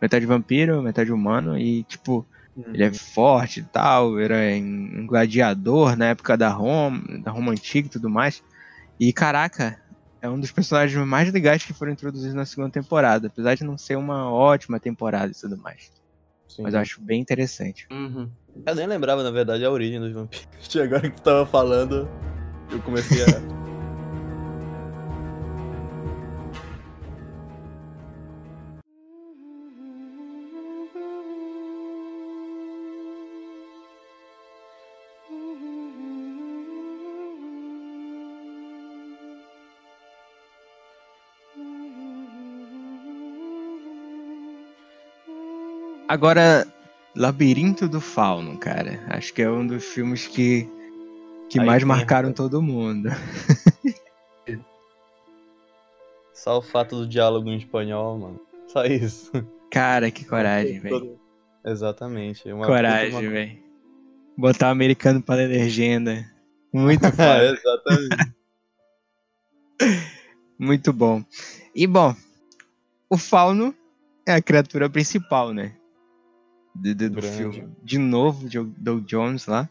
[0.00, 2.72] metade vampiro, metade humano, e tipo, uhum.
[2.72, 7.86] ele é forte e tal, era um gladiador na época da Roma, da Roma antiga
[7.86, 8.42] e tudo mais.
[8.98, 9.78] E caraca,
[10.22, 13.76] é um dos personagens mais legais que foram introduzidos na segunda temporada, apesar de não
[13.76, 15.90] ser uma ótima temporada e tudo mais.
[16.48, 16.62] Sim.
[16.62, 17.86] Mas eu acho bem interessante.
[17.90, 18.30] Uhum.
[18.66, 20.46] Eu nem lembrava, na verdade, a origem dos vampiros.
[20.76, 22.08] Agora que tu tava falando,
[22.70, 23.60] eu comecei a.
[46.08, 46.66] Agora,
[47.14, 49.04] Labirinto do Fauno, cara.
[49.08, 50.68] Acho que é um dos filmes que,
[51.48, 53.08] que mais marcaram todo mundo.
[56.32, 58.40] Só o fato do diálogo em espanhol, mano.
[58.68, 59.30] Só isso.
[59.70, 61.20] Cara, que coragem, velho.
[61.64, 62.50] Exatamente.
[62.50, 63.30] Uma coragem, uma...
[63.30, 63.58] velho.
[64.38, 66.24] Botar o americano para ler legenda.
[66.72, 67.52] Muito foda.
[67.52, 68.34] Exatamente.
[70.58, 71.24] Muito bom.
[71.74, 72.14] E bom,
[73.08, 73.74] o fauno
[74.26, 75.74] é a criatura principal, né?
[76.74, 77.68] De, de, do filme.
[77.82, 79.68] De novo, de Doug Jones lá.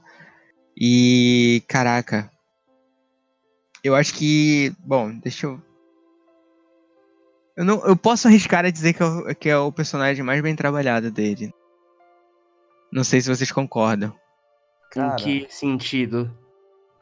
[0.75, 2.31] E, caraca.
[3.83, 4.73] Eu acho que.
[4.79, 5.61] Bom, deixa eu.
[7.55, 10.55] Eu, não, eu posso arriscar a dizer que é, que é o personagem mais bem
[10.55, 11.53] trabalhado dele.
[12.91, 14.15] Não sei se vocês concordam.
[14.91, 15.21] Cara.
[15.21, 16.35] Em que sentido?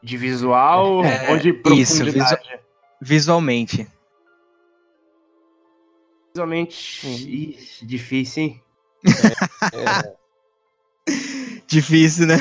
[0.02, 1.82] De visual é, ou de profundidade?
[1.82, 2.58] Isso, visu
[3.00, 3.86] visualmente.
[6.34, 7.06] Visualmente.
[7.06, 8.62] Ixi, difícil, hein?
[9.04, 10.18] É, é.
[11.66, 12.36] Difícil, né?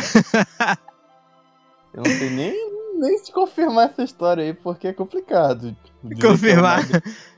[1.93, 2.54] Eu não sei nem,
[3.00, 5.76] nem se confirmar essa história aí, porque é complicado.
[6.22, 6.82] Confirmar?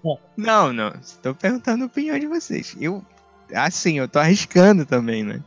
[0.38, 0.93] Não, não.
[1.01, 2.75] Estou perguntando a opinião de vocês.
[2.79, 3.03] Eu,
[3.53, 5.41] assim, eu tô arriscando também, né?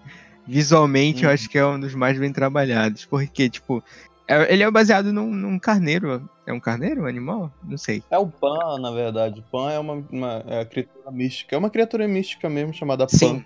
[0.46, 1.24] Visualmente, hum.
[1.24, 1.34] eu uhum.
[1.34, 3.06] acho que é um dos mais bem trabalhados.
[3.06, 3.82] Porque, tipo,
[4.28, 6.28] é, ele é baseado num, num, carneiro.
[6.46, 7.02] É um carneiro?
[7.02, 7.50] Um animal?
[7.62, 8.02] Não sei.
[8.10, 9.44] É o Pan, na verdade.
[9.50, 11.56] Pan é uma, uma é criatura mística.
[11.56, 13.16] É uma criatura mística mesmo, chamada Pan.
[13.16, 13.44] Sim.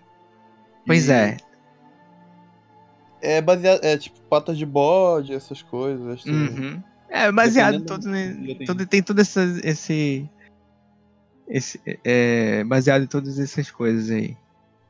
[0.86, 1.36] Pois é.
[3.20, 3.84] É baseado.
[3.84, 6.24] É tipo patas de bode, essas coisas.
[6.24, 6.82] Uhum.
[7.08, 8.06] É baseado todo,
[8.66, 8.86] todo.
[8.86, 10.28] Tem todo essa, esse.
[11.48, 11.80] Esse.
[12.04, 14.36] É, baseado em todas essas coisas aí.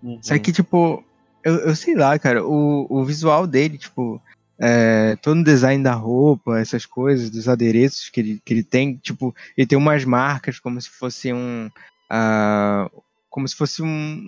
[0.03, 0.19] Uhum.
[0.21, 1.03] Só que, tipo.
[1.43, 2.45] Eu, eu sei lá, cara.
[2.45, 4.21] O, o visual dele, tipo.
[4.59, 8.97] É, todo o design da roupa, essas coisas, dos adereços que ele, que ele tem,
[8.97, 11.71] tipo, ele tem umas marcas como se fosse um.
[12.11, 14.25] Uh, como se fosse um,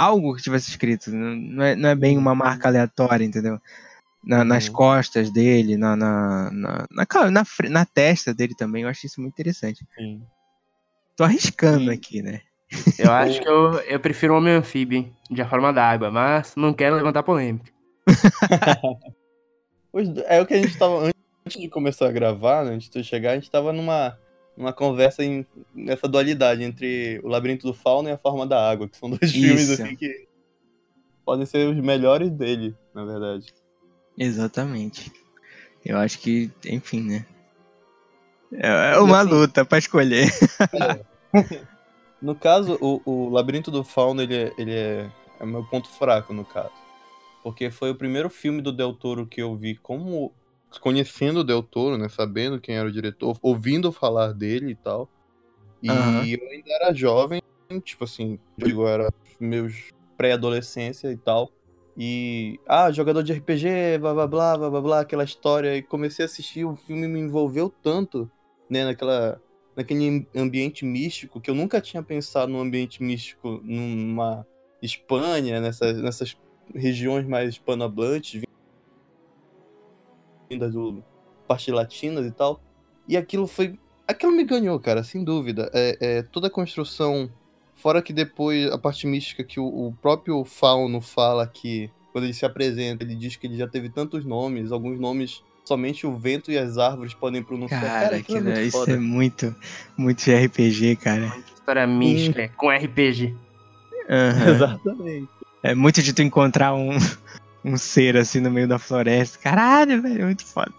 [0.00, 1.10] algo que tivesse escrito.
[1.10, 3.60] Não é, não é bem uma marca aleatória, entendeu?
[4.24, 4.74] Na, nas uhum.
[4.74, 8.82] costas dele, na na, na, na, na, na, testa dele também.
[8.82, 9.86] Eu acho isso muito interessante.
[9.96, 10.22] Sim.
[11.16, 11.90] Tô arriscando Sim.
[11.90, 12.40] aqui, né?
[12.98, 16.72] Eu acho que eu, eu prefiro um homem anfíbio, de a forma d'água, mas não
[16.72, 17.72] quero levantar polêmica.
[20.28, 21.10] é o que a gente tava.
[21.46, 24.16] Antes de começar a gravar, né, antes de chegar, a gente tava numa
[24.56, 28.88] uma conversa em, nessa dualidade entre o Labirinto do Fauno e a Forma da Água,
[28.88, 29.32] que são dois Isso.
[29.32, 30.28] filmes assim que
[31.24, 33.46] podem ser os melhores dele, na verdade.
[34.18, 35.12] Exatamente.
[35.84, 37.26] Eu acho que, enfim, né?
[38.52, 40.28] É, é uma assim, luta para escolher.
[41.32, 41.70] É.
[42.20, 45.10] No caso, o, o Labirinto do Fauno, ele, é, ele é,
[45.40, 46.72] é meu ponto fraco, no caso.
[47.42, 50.30] Porque foi o primeiro filme do Del Toro que eu vi como
[50.78, 52.08] conhecendo o Del Toro, né?
[52.08, 55.08] Sabendo quem era o diretor, ouvindo falar dele e tal.
[55.82, 56.24] E uhum.
[56.24, 57.42] eu ainda era jovem,
[57.82, 61.50] tipo assim, digo, era meus pré-adolescência e tal.
[61.96, 65.76] E, ah, jogador de RPG, blá blá blá, blá blá blá, aquela história.
[65.76, 68.30] E comecei a assistir, o filme me envolveu tanto,
[68.68, 69.40] né, naquela,
[69.74, 74.46] naquele ambiente místico, que eu nunca tinha pensado num ambiente místico numa
[74.82, 76.36] Espanha, nessas, nessas
[76.74, 78.42] regiões mais hispanohablantes,
[80.50, 81.02] vindas do
[81.46, 82.60] parte latinas e tal.
[83.06, 83.78] E aquilo foi.
[84.06, 85.70] Aquilo me ganhou, cara, sem dúvida.
[85.72, 87.30] É, é, toda a construção.
[87.76, 92.34] Fora que depois a parte mística que o, o, próprio Fauno fala que, quando ele
[92.34, 96.52] se apresenta, ele diz que ele já teve tantos nomes, alguns nomes somente o vento
[96.52, 97.80] e as árvores podem pronunciar.
[97.80, 99.54] Cara, cara aquilo é isso é muito,
[99.96, 101.32] muito de RPG, cara.
[101.54, 102.50] História mística, hum.
[102.56, 103.34] com RPG.
[104.10, 104.50] Uhum.
[104.50, 105.28] Exatamente.
[105.62, 106.90] É muito de tu encontrar um,
[107.64, 109.38] um ser assim no meio da floresta.
[109.38, 110.72] Caralho, velho, é muito foda.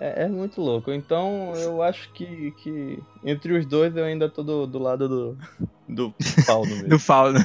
[0.00, 0.92] É, é, muito louco.
[0.92, 5.38] Então eu acho que, que entre os dois eu ainda tô do, do lado do,
[5.88, 6.14] do
[6.46, 6.88] Fauno mesmo.
[6.88, 7.38] do Fauno.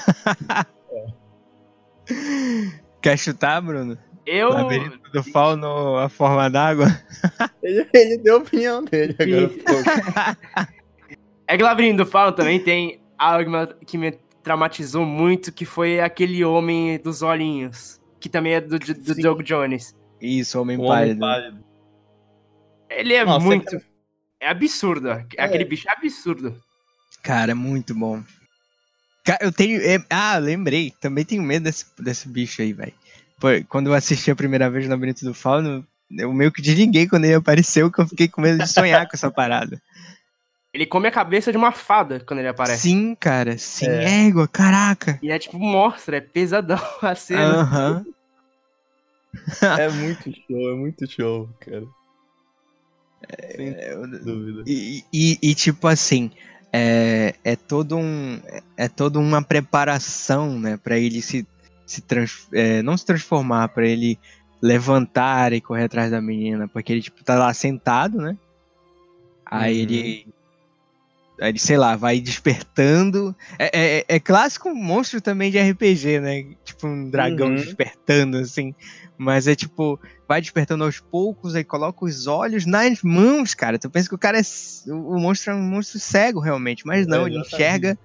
[0.91, 1.05] é.
[3.01, 3.97] Quer chutar, Bruno?
[4.25, 4.49] Eu.
[4.49, 6.87] Labirinto do Fauno, a forma d'água?
[7.61, 10.37] ele, ele deu a opinião dele agora.
[11.47, 13.51] é que o Labirinto do Fauno também tem algo
[13.85, 18.93] que me traumatizou muito, que foi aquele homem dos olhinhos, que também é do, do,
[18.93, 19.95] do Doug Jones.
[20.21, 21.11] Isso, Homem, o pálido.
[21.11, 21.63] homem pálido.
[22.89, 23.81] Ele é Nossa, muito.
[24.39, 25.09] É absurdo.
[25.09, 25.25] É.
[25.37, 26.55] Aquele bicho é absurdo.
[27.21, 28.23] Cara, é muito bom.
[29.41, 29.81] Eu tenho.
[29.81, 30.03] É...
[30.09, 30.93] Ah, lembrei.
[31.01, 32.93] Também tenho medo desse, desse bicho aí, velho.
[33.67, 37.25] Quando eu assisti a primeira vez no Labirinto do Fauno, eu meio que desliguei quando
[37.25, 39.81] ele apareceu, que eu fiquei com medo de sonhar com essa parada.
[40.73, 42.89] Ele come a cabeça de uma fada quando ele aparece.
[42.89, 43.57] Sim, cara.
[43.59, 44.27] Sim, é.
[44.27, 45.19] égua, caraca.
[45.21, 47.61] E é tipo, mostra, é pesadão a cena.
[47.61, 48.05] Aham.
[49.79, 51.85] é muito show, é muito show, cara.
[53.55, 54.63] Sem é, dúvida.
[54.65, 56.31] E, e, e, tipo assim,
[56.71, 58.41] é, é todo um.
[58.75, 60.77] É toda uma preparação, né?
[60.77, 61.47] Pra ele se.
[61.85, 64.19] se trans, é, não se transformar, pra ele
[64.61, 66.67] levantar e correr atrás da menina.
[66.67, 68.35] Porque ele, tipo, tá lá sentado, né?
[69.45, 69.81] Aí uhum.
[69.83, 70.33] ele
[71.49, 73.35] ele, sei lá, vai despertando.
[73.59, 76.45] É, é, é, clássico monstro também de RPG, né?
[76.63, 77.55] Tipo um dragão uhum.
[77.55, 78.73] despertando, assim.
[79.17, 83.77] Mas é tipo, vai despertando aos poucos, aí coloca os olhos nas mãos, cara.
[83.77, 84.43] Tu pensa que o cara é.
[84.89, 86.85] O monstro é um monstro cego, realmente.
[86.85, 87.97] Mas não, é, ele enxerga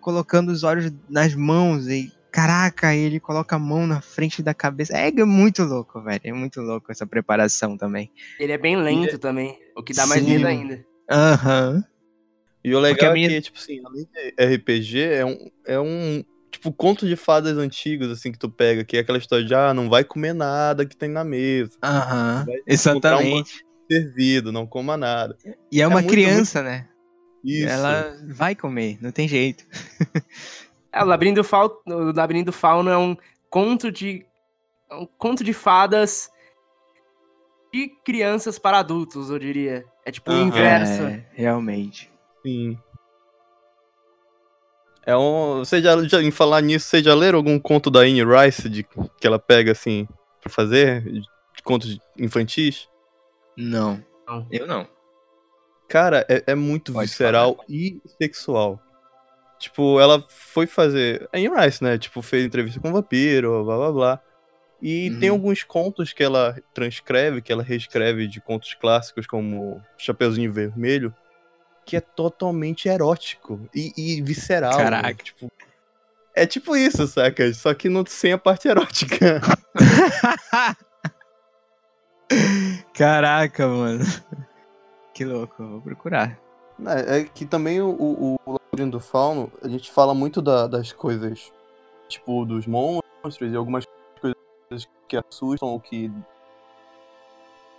[0.00, 1.88] colocando os olhos nas mãos.
[1.88, 4.96] E, caraca, ele coloca a mão na frente da cabeça.
[4.96, 6.20] É, é muito louco, velho.
[6.24, 8.10] É muito louco essa preparação também.
[8.38, 10.08] Ele é bem lento também, o que dá Sim.
[10.08, 10.84] mais medo ainda.
[11.10, 11.74] Aham.
[11.76, 11.91] Uhum.
[12.64, 13.28] E o legal minha...
[13.28, 17.58] é que, tipo assim, além de RPG, é um, é um tipo conto de fadas
[17.58, 20.86] antigos, assim, que tu pega, que é aquela história de, ah, não vai comer nada
[20.86, 21.72] que tem na mesa.
[21.82, 22.54] Aham, uhum.
[22.66, 23.64] exatamente.
[23.90, 25.36] Servido, não coma nada.
[25.70, 26.72] E é uma é criança, muito...
[26.72, 26.88] né?
[27.44, 27.68] Isso.
[27.68, 29.64] Ela vai comer, não tem jeito.
[30.92, 31.82] é, o Labirinto, Fal...
[31.86, 33.16] o Labirinto Fauno é um
[33.50, 34.24] conto de.
[34.88, 36.30] É um conto de fadas
[37.72, 39.84] de crianças para adultos, eu diria.
[40.04, 41.02] É tipo o inverso.
[41.02, 42.11] É, realmente.
[42.42, 42.78] Sim.
[45.04, 45.58] É um.
[45.58, 48.84] Você já, já, em falar nisso, você já leram algum conto da Anne Rice de,
[48.84, 50.06] que ela pega assim
[50.40, 51.02] pra fazer?
[51.02, 52.88] De contos infantis?
[53.56, 54.02] Não.
[54.26, 54.46] não.
[54.50, 54.86] Eu não.
[55.88, 57.66] Cara, é, é muito Pode visceral falar.
[57.68, 58.80] e sexual.
[59.58, 61.28] Tipo, ela foi fazer.
[61.32, 61.98] A Anne Rice, né?
[61.98, 64.20] Tipo, fez entrevista com o vampiro, blá blá blá.
[64.80, 65.20] E uhum.
[65.20, 71.14] tem alguns contos que ela transcreve, que ela reescreve de contos clássicos, como Chapeuzinho Vermelho,
[71.84, 74.76] que é totalmente erótico e, e visceral.
[74.76, 74.84] Né?
[74.84, 75.08] Caraca.
[75.08, 75.14] Né?
[75.14, 75.52] Tipo,
[76.34, 77.52] é tipo isso, saca?
[77.52, 79.40] Só que não sem a parte erótica.
[82.94, 84.04] Caraca, mano.
[85.12, 86.38] Que louco, vou procurar.
[86.86, 90.66] É, é que também o, o, o Labirinto do Fauno, a gente fala muito da,
[90.66, 91.52] das coisas,
[92.08, 93.84] tipo, dos monstros e algumas
[94.20, 96.10] coisas que assustam ou que,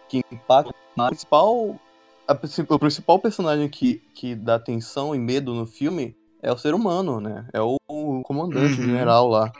[0.08, 0.74] que impactam.
[0.98, 1.80] A principal
[2.28, 2.34] a,
[2.70, 7.20] o principal personagem que, que dá atenção e medo no filme é o ser humano,
[7.20, 7.48] né?
[7.54, 8.80] É o, o comandante, uhum.
[8.80, 9.52] o general lá.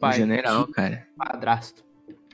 [0.00, 1.06] Pai, general, cara.
[1.16, 1.84] Padrasto.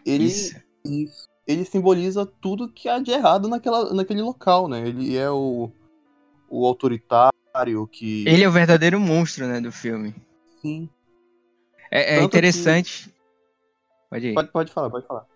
[0.05, 1.29] Ele, isso.
[1.47, 4.89] ele simboliza tudo que há de errado naquela, naquele local, né?
[4.89, 5.71] Ele é o,
[6.49, 8.27] o autoritário que.
[8.27, 10.15] Ele é o verdadeiro monstro, né, do filme.
[10.63, 10.89] Sim.
[11.91, 13.09] É, é interessante.
[13.09, 13.15] Que...
[14.09, 14.35] Pode ir.
[14.35, 15.27] Pode, pode falar, pode falar.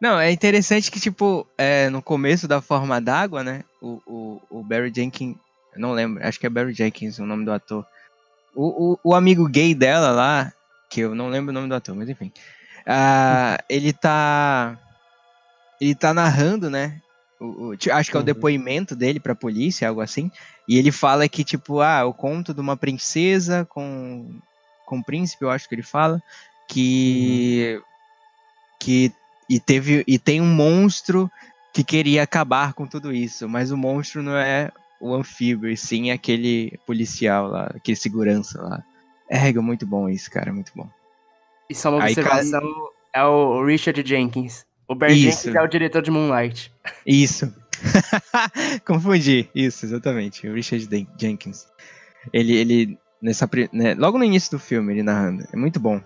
[0.00, 3.64] Não, é interessante que, tipo, é, no começo da Forma d'Água, né?
[3.80, 5.36] O, o, o Barry Jenkins.
[5.76, 7.84] Não lembro, acho que é Barry Jenkins o nome do ator.
[8.54, 10.52] O, o, o amigo gay dela lá,
[10.88, 12.32] que eu não lembro o nome do ator, mas enfim.
[12.80, 14.78] Uh, ele tá.
[15.80, 17.00] Ele tá narrando, né?
[17.40, 18.24] O, o, acho que é o uhum.
[18.24, 20.30] depoimento dele pra polícia, algo assim.
[20.68, 24.38] E ele fala que, tipo, ah, o conto de uma princesa com,
[24.86, 26.22] com um príncipe, eu acho que ele fala,
[26.68, 27.74] que.
[27.76, 27.82] Uhum.
[28.80, 29.12] que
[29.48, 31.30] e teve e tem um monstro
[31.72, 36.10] que queria acabar com tudo isso, mas o monstro não é o anfíbio, e sim
[36.10, 38.82] aquele policial lá, aquele segurança lá.
[39.28, 40.88] É muito bom isso, cara, muito bom.
[41.68, 42.62] E só uma observação,
[43.12, 44.64] é o Richard Jenkins.
[44.86, 46.72] O Barry Jenkins é o diretor de Moonlight.
[47.06, 47.52] Isso.
[48.86, 49.48] Confundi.
[49.54, 50.46] Isso, exatamente.
[50.46, 51.66] O Richard Jenkins.
[52.32, 55.44] Ele, ele nessa, né, logo no início do filme, ele narrando.
[55.52, 56.00] É muito bom.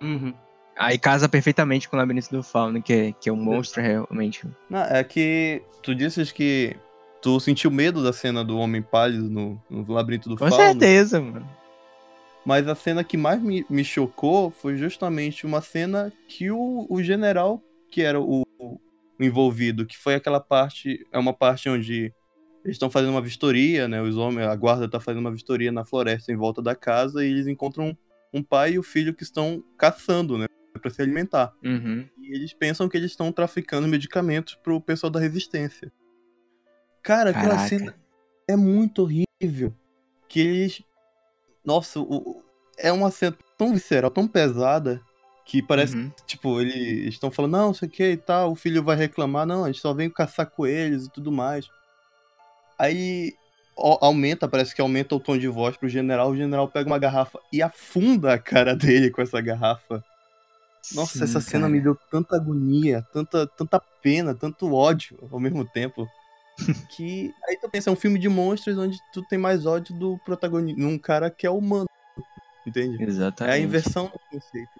[0.00, 0.34] Uhum.
[0.76, 4.46] Aí casa perfeitamente com o Labirinto do Fauno, que é, que é um monstro realmente.
[4.70, 6.76] Não, é que tu disses que
[7.20, 10.56] tu sentiu medo da cena do Homem Pálido no, no Labirinto do com Fauno.
[10.56, 11.48] Com certeza, mano.
[12.44, 17.02] Mas a cena que mais me, me chocou foi justamente uma cena que o, o
[17.02, 18.80] general, que era o, o
[19.20, 22.12] envolvido, que foi aquela parte, é uma parte onde
[22.64, 24.00] eles estão fazendo uma vistoria, né?
[24.02, 27.30] Os homens, a guarda tá fazendo uma vistoria na floresta em volta da casa e
[27.30, 27.96] eles encontram
[28.32, 30.46] um pai e o filho que estão caçando, né?
[30.78, 31.52] Para se alimentar.
[31.62, 32.08] Uhum.
[32.20, 35.92] E eles pensam que eles estão traficando medicamentos pro pessoal da resistência.
[37.02, 37.68] Cara, aquela Caraca.
[37.68, 37.94] cena
[38.48, 39.74] é muito horrível.
[40.28, 40.82] Que eles.
[41.64, 42.42] Nossa, o...
[42.78, 45.00] é uma cena tão visceral, tão pesada.
[45.44, 46.12] Que parece, uhum.
[46.24, 49.64] tipo, eles estão falando, não, sei o que e tal, o filho vai reclamar, não,
[49.64, 51.68] a gente só vem caçar coelhos e tudo mais.
[52.78, 53.34] Aí
[53.76, 57.40] aumenta, parece que aumenta o tom de voz pro general, o general pega uma garrafa
[57.52, 60.04] e afunda a cara dele com essa garrafa.
[60.94, 61.44] Nossa, Sim, essa cara.
[61.44, 66.08] cena me deu tanta agonia, tanta, tanta pena, tanto ódio ao mesmo tempo.
[66.90, 70.18] que aí tu pensa, é um filme de monstros onde tu tem mais ódio do
[70.18, 71.86] protagonista, num cara que é humano.
[72.66, 73.02] Entende?
[73.02, 73.54] Exatamente.
[73.54, 74.70] É a inversão do conceito.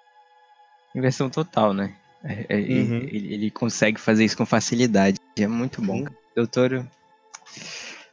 [0.95, 1.95] Inversão total, né?
[2.23, 2.97] É, é, uhum.
[2.97, 5.19] ele, ele, consegue fazer isso com facilidade.
[5.37, 5.99] É muito bom.
[5.99, 6.07] Uhum.
[6.35, 6.87] Doutor,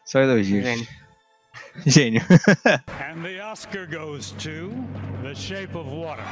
[0.05, 0.65] só elogios.
[0.65, 0.89] Gênio.
[1.87, 2.23] Gênio.
[2.89, 4.71] And the Oscar goes to
[5.23, 6.25] The Shape of Water.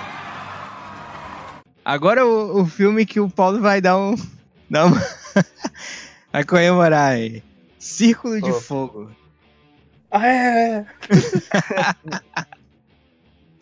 [1.89, 4.15] Agora o, o filme que o Paulo vai dar um.
[4.69, 5.03] Dar uma
[6.31, 7.43] vai comemorar aí.
[7.79, 8.61] Círculo de oh.
[8.61, 9.11] Fogo.
[10.11, 10.85] Ah, é!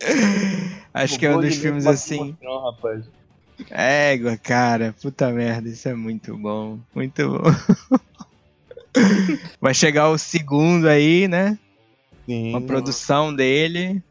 [0.93, 2.35] Acho que é um dos filmes assim.
[2.41, 3.05] Não, rapaz.
[3.71, 6.79] Égua, cara, puta merda, isso é muito bom.
[6.93, 7.43] Muito bom.
[9.61, 11.57] Vai chegar o segundo aí, né?
[12.25, 12.49] Sim.
[12.49, 14.03] Uma produção dele.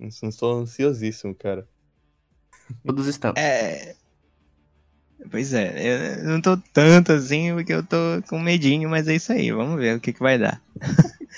[0.00, 1.66] Estou ansiosíssimo, cara.
[2.84, 3.40] Todos estamos.
[3.40, 3.96] É.
[5.30, 7.96] Pois é, eu não tô tanto assim porque eu tô
[8.28, 10.62] com medinho, mas é isso aí, vamos ver o que, que vai dar.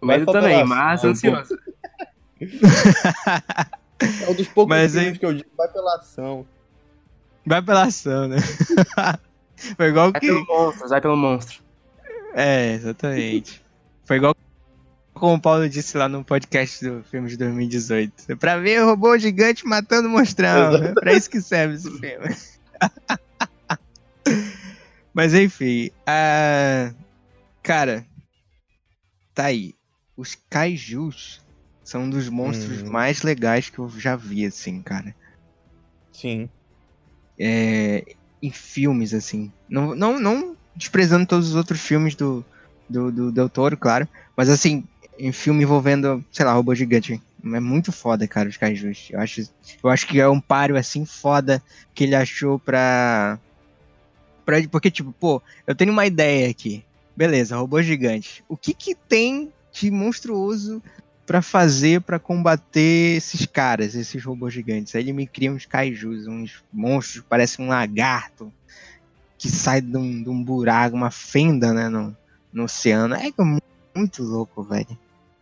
[0.00, 1.58] Medo também, mas ansioso.
[2.40, 6.46] é um dos poucos mas, filmes que eu digo, vai pela ação.
[7.44, 8.36] Vai pela ação, né?
[9.76, 10.28] Foi igual vai que.
[10.28, 11.60] Pelo monstro, vai pelo monstro.
[12.34, 13.60] É, exatamente.
[14.04, 14.36] Foi igual
[15.18, 18.12] como o Paulo disse lá no podcast do filme de 2018.
[18.28, 20.74] É pra ver o robô gigante matando monstrão.
[20.76, 22.36] É pra isso que serve esse filme.
[25.12, 26.94] Mas enfim, uh,
[27.62, 28.06] cara,
[29.34, 29.74] tá aí.
[30.16, 31.40] Os kaijus
[31.82, 32.90] são um dos monstros hum.
[32.90, 35.14] mais legais que eu já vi, assim, cara.
[36.12, 36.48] Sim.
[37.38, 38.04] É,
[38.42, 39.52] em filmes, assim.
[39.68, 42.44] Não, não, não desprezando todos os outros filmes do,
[42.88, 44.08] do, do Del Toro, claro.
[44.36, 44.84] Mas assim,
[45.18, 47.20] em filme envolvendo, sei lá, robô gigante.
[47.44, 49.08] É muito foda, cara, os kaijus.
[49.10, 49.48] Eu acho,
[49.82, 51.62] eu acho que é um páreo assim foda
[51.94, 53.38] que ele achou pra.
[54.44, 54.56] pra.
[54.68, 56.84] Porque, tipo, pô, eu tenho uma ideia aqui.
[57.16, 58.44] Beleza, robô gigante.
[58.48, 60.82] O que que tem de monstruoso
[61.26, 64.94] para fazer para combater esses caras, esses robôs gigantes?
[64.94, 68.52] Aí ele me cria uns kaijus, uns monstros, parece um lagarto
[69.36, 72.16] que sai de um, de um buraco, uma fenda, né, no,
[72.52, 73.14] no oceano.
[73.14, 73.30] É
[73.94, 74.98] muito louco, velho.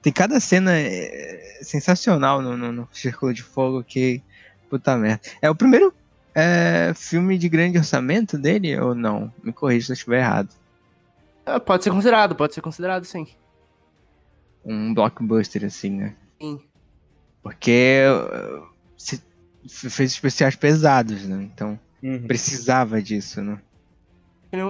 [0.07, 4.23] Tem cada cena é, sensacional no, no, no, Círculo de Fogo que.
[4.71, 5.21] Puta merda.
[5.43, 5.93] É o primeiro
[6.33, 9.35] é, filme de grande orçamento dele ou não?
[9.43, 10.49] Me corrija se eu estiver errado.
[11.45, 13.27] É, pode ser considerado, pode ser considerado sim.
[14.65, 16.15] Um blockbuster, assim, né?
[16.41, 16.61] Sim.
[17.43, 18.05] Porque
[18.97, 19.21] se,
[19.69, 21.43] fez especiais pesados, né?
[21.53, 22.29] Então uhum.
[22.29, 23.59] precisava disso, né?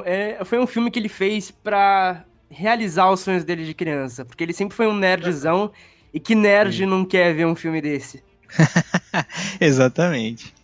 [0.06, 4.24] É, foi um filme que ele fez pra realizar os sonhos dele de criança.
[4.24, 5.72] Porque ele sempre foi um nerdzão.
[6.12, 6.86] E que nerd Sim.
[6.86, 8.22] não quer ver um filme desse?
[9.60, 10.54] Exatamente.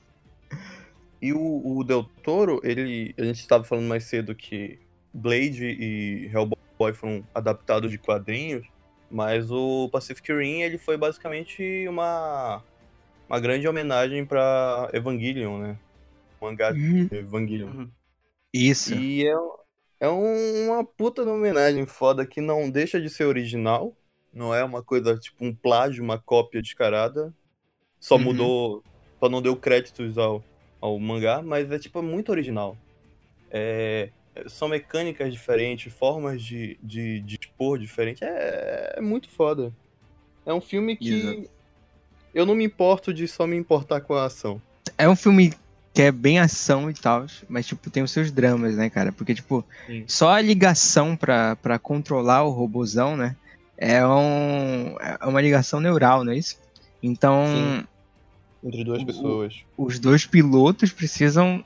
[1.20, 3.14] E o, o, Del Toro, ele.
[3.18, 4.78] A gente estava falando mais cedo que
[5.12, 8.66] Blade e Hellboy foram adaptados de quadrinhos.
[9.10, 12.62] Mas o Pacific Rim, ele foi basicamente uma.
[13.28, 15.78] Uma grande homenagem para Evangelion, né?
[16.40, 17.08] O mangá de uhum.
[17.12, 17.68] Evangelion.
[17.68, 17.90] Uhum.
[18.52, 18.94] Isso.
[18.94, 19.24] E
[20.02, 23.96] é, é uma puta homenagem foda que não deixa de ser original.
[24.34, 27.32] Não é uma coisa tipo um plágio, uma cópia descarada.
[28.00, 28.22] Só uhum.
[28.22, 28.84] mudou.
[29.20, 30.42] Só não deu créditos ao,
[30.80, 32.76] ao mangá, mas é tipo muito original.
[33.48, 34.10] É,
[34.48, 38.22] são mecânicas diferentes, formas de, de, de expor diferentes.
[38.22, 39.72] É, é, muito foda.
[40.44, 41.12] É um filme que.
[41.12, 41.50] Exato.
[42.34, 44.60] Eu não me importo de só me importar com a ação.
[44.98, 45.52] É um filme
[45.92, 49.12] que é bem ação e tal, mas, tipo, tem os seus dramas, né, cara?
[49.12, 50.04] Porque, tipo, Sim.
[50.06, 53.36] só a ligação pra, pra controlar o robozão, né,
[53.76, 56.58] é, um, é uma ligação neural, não é isso?
[57.02, 57.44] Então...
[57.46, 57.86] Sim.
[58.64, 59.64] Entre duas pessoas.
[59.76, 61.64] O, os dois pilotos precisam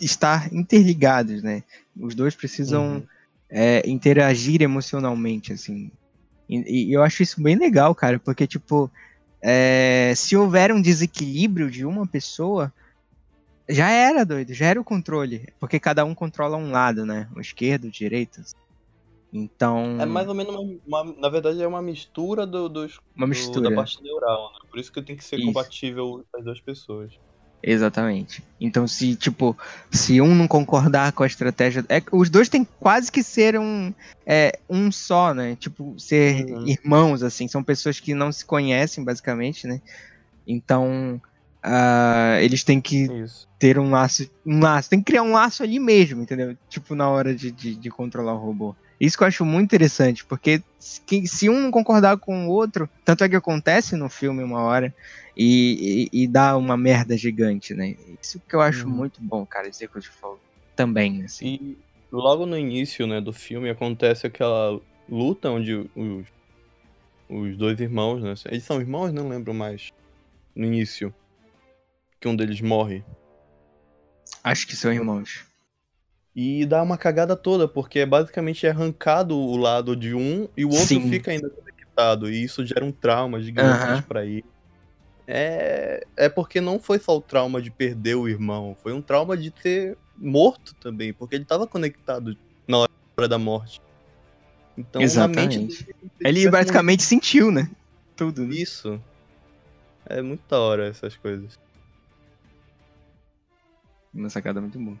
[0.00, 1.62] estar interligados, né?
[1.94, 3.06] Os dois precisam uhum.
[3.50, 5.90] é, interagir emocionalmente, assim.
[6.48, 8.90] E, e, eu acho isso bem legal, cara, porque, tipo,
[9.46, 12.72] é, se houver um desequilíbrio de uma pessoa,
[13.68, 15.52] já era, doido, já era o controle.
[15.60, 17.28] Porque cada um controla um lado, né?
[17.36, 18.40] O esquerdo, o direito.
[19.30, 20.00] Então.
[20.00, 21.02] É mais ou menos uma.
[21.02, 23.68] uma na verdade, é uma mistura do, dos, uma mistura.
[23.68, 24.60] Do, da parte neural, né?
[24.70, 25.46] Por isso que tem que ser isso.
[25.46, 27.12] compatível as duas pessoas.
[27.66, 28.44] Exatamente.
[28.60, 29.56] Então, se, tipo,
[29.90, 31.82] se um não concordar com a estratégia.
[31.88, 33.92] É, os dois têm quase que ser um,
[34.26, 35.56] é, um só, né?
[35.58, 36.68] Tipo, ser uhum.
[36.68, 37.48] irmãos, assim.
[37.48, 39.80] São pessoas que não se conhecem, basicamente, né?
[40.46, 41.18] Então,
[41.64, 43.48] uh, eles têm que Isso.
[43.58, 44.28] ter um laço.
[44.44, 44.90] Um laço.
[44.90, 46.54] Tem que criar um laço ali mesmo, entendeu?
[46.68, 48.76] Tipo, na hora de, de, de controlar o robô.
[49.00, 53.24] Isso que eu acho muito interessante, porque se, um não concordar com o outro, tanto
[53.24, 54.94] é que acontece no filme uma hora,
[55.36, 57.96] e, e, e dá uma merda gigante, né?
[58.22, 58.92] Isso que eu acho uhum.
[58.92, 60.40] muito bom, cara, de Fogo.
[60.76, 61.46] Também, assim.
[61.46, 61.78] E
[62.10, 66.26] logo no início, né, do filme acontece aquela luta onde os,
[67.28, 68.34] os dois irmãos, né?
[68.46, 69.90] Eles são irmãos, não lembro mais.
[70.54, 71.12] No início.
[72.20, 73.04] Que um deles morre.
[74.42, 75.44] Acho que são irmãos.
[76.34, 80.70] E dá uma cagada toda, porque é basicamente arrancado o lado de um e o
[80.70, 81.08] outro Sim.
[81.08, 82.28] fica ainda conectado.
[82.28, 84.02] E isso gera um trauma gigante uhum.
[84.02, 84.44] pra ele.
[85.26, 89.36] É, é porque não foi só o trauma de perder o irmão, foi um trauma
[89.36, 92.36] de ter morto também, porque ele estava conectado
[92.68, 93.80] na hora da morte.
[94.76, 95.86] Então, Exatamente.
[96.20, 97.08] Ele, ele basicamente muito...
[97.08, 97.70] sentiu, né?
[98.16, 98.44] Tudo.
[98.44, 98.56] Né?
[98.56, 99.00] Isso.
[100.04, 101.58] É muito da hora essas coisas.
[104.12, 104.98] Uma sacada muito boa.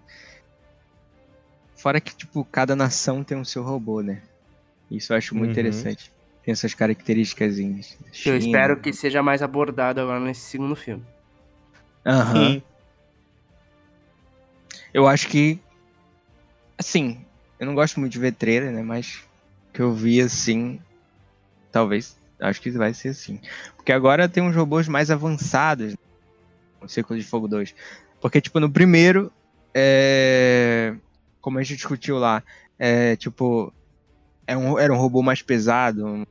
[1.76, 4.22] Fora que, tipo, cada nação tem um seu robô, né?
[4.90, 5.52] Isso eu acho muito uhum.
[5.52, 6.10] interessante.
[6.44, 7.58] tem essas características.
[8.24, 11.04] Eu espero que seja mais abordado agora nesse segundo filme.
[12.06, 12.48] Aham.
[12.48, 12.62] Uhum.
[14.92, 15.58] Eu acho que.
[16.78, 17.24] Assim,
[17.58, 18.82] eu não gosto muito de ver trailer, né?
[18.82, 19.24] Mas
[19.72, 20.80] que eu vi assim.
[21.72, 22.16] Talvez.
[22.40, 23.40] Acho que vai ser assim.
[23.76, 25.96] Porque agora tem uns robôs mais avançados.
[26.80, 27.74] No Círculo de Fogo 2.
[28.20, 29.32] Porque, tipo, no primeiro.
[29.74, 30.94] É...
[31.44, 32.42] Como a gente discutiu lá.
[32.78, 33.70] É, tipo.
[34.46, 36.06] É um, era um robô mais pesado.
[36.06, 36.24] Um,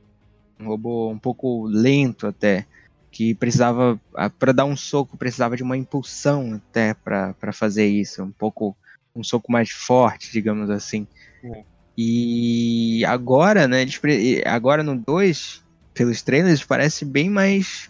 [0.58, 2.66] um robô um pouco lento até
[3.14, 4.00] que precisava
[4.40, 8.76] para dar um soco precisava de uma impulsão até para fazer isso um pouco
[9.14, 11.06] um soco mais forte digamos assim
[11.44, 11.62] é.
[11.96, 14.00] e agora né eles,
[14.44, 15.62] agora no 2
[15.94, 17.88] pelos trailers parece bem mais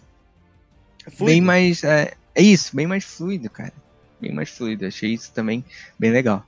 [1.07, 1.25] fluido.
[1.25, 3.73] bem mais é, é, isso bem mais fluido cara
[4.21, 5.65] bem mais fluido achei isso também
[5.97, 6.45] bem legal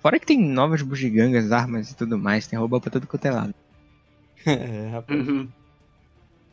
[0.00, 3.30] fora que tem novas bugigangas armas e tudo mais tem robô para todo quanto é
[3.30, 3.54] lado
[4.46, 5.28] é, rapaz.
[5.28, 5.48] Uhum.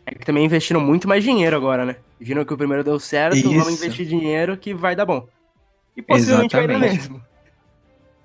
[0.06, 1.96] É que também investiram muito mais dinheiro agora, né?
[2.20, 3.50] Viram que o primeiro deu certo, Isso.
[3.50, 5.28] vamos investir dinheiro que vai dar bom.
[5.98, 6.80] E possivelmente Exatamente.
[6.80, 7.22] vai dar mesmo.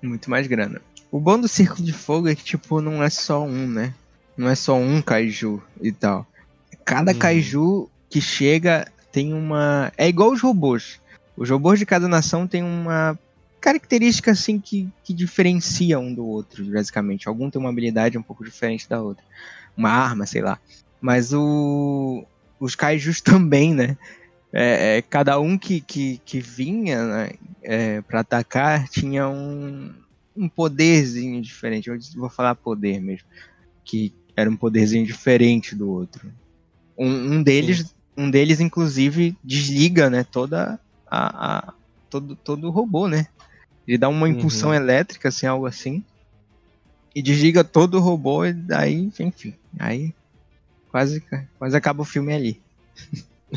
[0.01, 0.81] Muito mais grana.
[1.11, 3.93] O bom do Círculo de Fogo é que, tipo, não é só um, né?
[4.37, 6.25] Não é só um kaiju e tal.
[6.85, 7.19] Cada hum.
[7.19, 9.91] kaiju que chega tem uma.
[9.97, 10.99] É igual os robôs.
[11.35, 13.17] Os robôs de cada nação tem uma
[13.61, 17.27] característica assim que, que diferencia um do outro, basicamente.
[17.27, 19.23] Algum tem uma habilidade um pouco diferente da outra.
[19.77, 20.59] Uma arma, sei lá.
[20.99, 22.25] Mas o,
[22.59, 23.95] os kaijus também, né?
[24.51, 27.31] É, é, cada um que, que, que vinha né,
[27.63, 29.93] é, para atacar tinha um,
[30.35, 31.87] um poderzinho diferente.
[31.87, 33.27] Eu vou falar poder mesmo.
[33.85, 36.31] Que era um poderzinho diferente do outro.
[36.97, 41.73] Um, um deles, um deles, inclusive, desliga né, toda a, a
[42.09, 43.27] todo, todo o robô, né?
[43.87, 44.75] Ele dá uma impulsão uhum.
[44.75, 46.03] elétrica, assim, algo assim.
[47.13, 49.53] E desliga todo o robô e daí, enfim.
[49.79, 50.13] Aí
[50.91, 51.23] quase,
[51.57, 52.61] quase acaba o filme ali.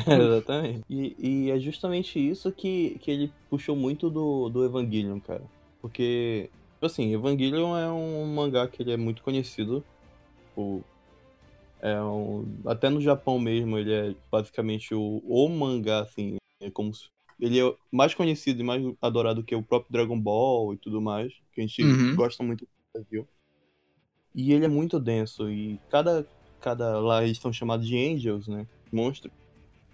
[0.07, 0.85] É, exatamente.
[0.89, 5.43] E, e, é justamente isso que, que ele puxou muito do, do Evangelion, cara.
[5.81, 9.85] Porque, tipo assim, Evangelion é um mangá que ele é muito conhecido.
[10.49, 10.83] Tipo,
[11.81, 16.37] é um, até no Japão mesmo, ele é basicamente o, o mangá, assim.
[16.61, 17.09] É como se,
[17.39, 21.33] ele é mais conhecido e mais adorado que o próprio Dragon Ball e tudo mais.
[21.53, 22.15] Que a gente uhum.
[22.15, 23.29] gosta muito do Brasil.
[24.35, 25.51] E ele é muito denso.
[25.51, 26.27] E cada,
[26.61, 28.67] cada lá eles são chamados de angels, né?
[28.93, 29.33] Monstros.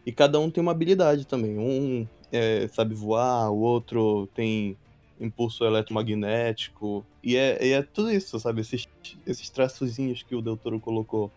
[0.05, 1.59] E cada um tem uma habilidade também.
[1.59, 4.77] Um é, sabe voar, o outro tem
[5.19, 7.05] impulso eletromagnético.
[7.23, 8.61] E é, e é tudo isso, sabe?
[8.61, 8.87] Esses,
[9.27, 11.31] esses traçozinhos que o Del Toro colocou.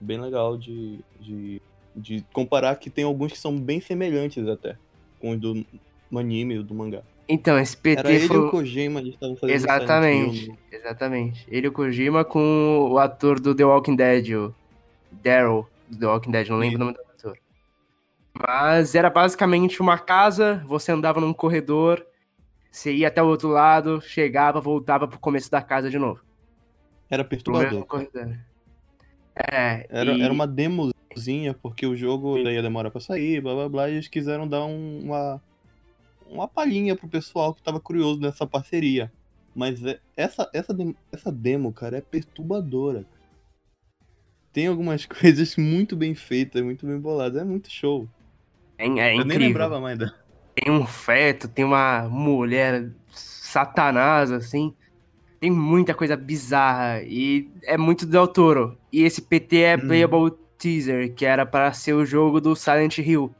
[0.00, 1.60] Bem legal de, de,
[1.96, 4.78] de comparar que tem alguns que são bem semelhantes até
[5.20, 5.64] com os do
[6.16, 7.02] anime, do mangá.
[7.28, 8.36] Então, esse PT Era ele foi...
[8.36, 11.46] e o Kojima, eles estavam fazendo Exatamente, exatamente.
[11.48, 14.54] Ele e o Kojima com o ator do The Walking Dead, o
[15.12, 17.38] Daryl, do The Walking Dead, não lembro o nome do ator.
[18.32, 22.06] Mas era basicamente uma casa, você andava num corredor,
[22.70, 26.22] você ia até o outro lado, chegava, voltava pro começo da casa de novo.
[27.10, 27.86] Era perturbador.
[29.34, 30.22] É, era, e...
[30.22, 30.46] era uma
[31.18, 34.46] demozinha, porque o jogo ainda ia demorar pra sair, blá blá blá, e eles quiseram
[34.46, 35.42] dar um, uma
[36.30, 39.10] uma palhinha pro pessoal que tava curioso nessa parceria.
[39.54, 40.76] Mas é, essa, essa,
[41.10, 43.06] essa demo, cara, é perturbadora.
[44.52, 47.40] Tem algumas coisas muito bem feitas, muito bem boladas.
[47.40, 48.06] É muito show.
[48.76, 50.12] É, é Eu nem lembrava mais da.
[50.54, 54.74] Tem um feto, tem uma mulher satanás, assim.
[55.40, 57.02] Tem muita coisa bizarra.
[57.04, 58.76] E é muito Del Toro.
[58.92, 59.80] E esse PT é hum.
[59.80, 63.34] Playable Teaser, que era para ser o jogo do Silent Hill.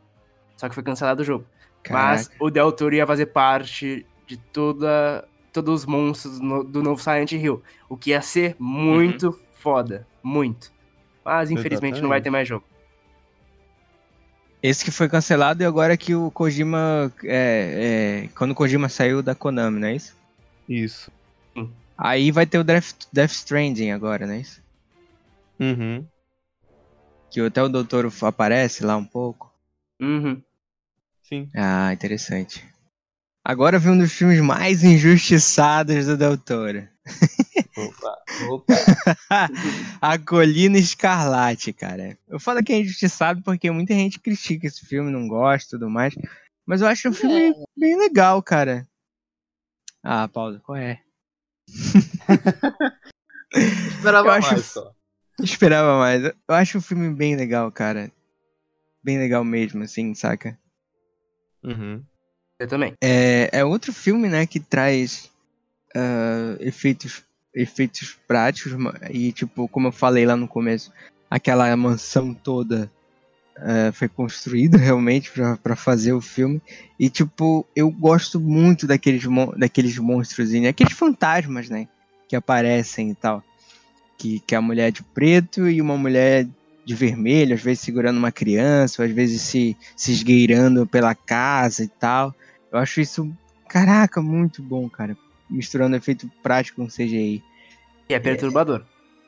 [0.57, 1.45] Só que foi cancelado o jogo.
[1.83, 2.09] Caraca.
[2.09, 7.03] Mas o Del Toro ia fazer parte de toda, todos os monstros no, do novo
[7.03, 7.63] Silent Hill.
[7.89, 9.39] O que ia ser muito uhum.
[9.55, 10.07] foda.
[10.23, 10.73] Muito.
[11.25, 12.03] Mas infelizmente Exatamente.
[12.03, 12.65] não vai ter mais jogo.
[14.63, 17.13] Esse que foi cancelado e agora que o Kojima.
[17.23, 20.17] É, é, quando o Kojima saiu da Konami, não é isso?
[20.69, 21.13] Isso.
[21.99, 24.63] Aí vai ter o Death, Death Stranding agora, não é isso?
[25.59, 26.05] Uhum.
[27.31, 29.53] Que até o Doutor aparece lá um pouco.
[30.01, 30.43] Uhum.
[31.23, 31.51] Sim.
[31.55, 32.67] Ah, interessante.
[33.45, 36.89] Agora vem um dos filmes mais injustiçados do Del Toro.
[37.77, 38.19] Opa,
[38.51, 38.75] opa.
[40.01, 42.19] a Colina Escarlate, cara.
[42.29, 45.91] Eu falo que é injustiçado porque muita gente critica esse filme, não gosta e tudo
[45.91, 46.15] mais.
[46.67, 47.55] Mas eu acho um filme é.
[47.77, 48.87] bem legal, cara.
[50.03, 51.01] Ah, Paulo, qual é?
[53.55, 54.53] Esperava acho...
[54.53, 54.93] mais só.
[55.43, 56.25] Esperava mais.
[56.25, 58.11] Eu acho o filme bem legal, cara.
[59.03, 60.59] Bem legal mesmo, assim, saca?
[61.63, 62.03] Uhum.
[62.59, 62.95] Eu também.
[63.01, 65.31] É, é outro filme, né, que traz
[65.97, 67.23] uh, efeitos,
[67.55, 68.73] efeitos práticos
[69.11, 70.93] e, tipo, como eu falei lá no começo,
[71.31, 72.91] aquela mansão toda
[73.59, 75.31] uh, foi construída realmente
[75.63, 76.61] para fazer o filme.
[76.99, 79.25] E, tipo, eu gosto muito daqueles,
[79.57, 81.87] daqueles monstros, aqueles fantasmas, né?
[82.29, 83.43] Que aparecem e tal.
[84.19, 86.47] Que, que é a mulher de preto e uma mulher
[86.85, 91.85] de vermelho, às vezes segurando uma criança, ou às vezes se, se esgueirando pela casa
[91.85, 92.35] e tal.
[92.73, 93.31] Eu acho isso,
[93.69, 95.17] caraca, muito bom, cara.
[95.49, 97.43] Misturando efeito prático com CGI.
[98.09, 98.85] E é perturbador.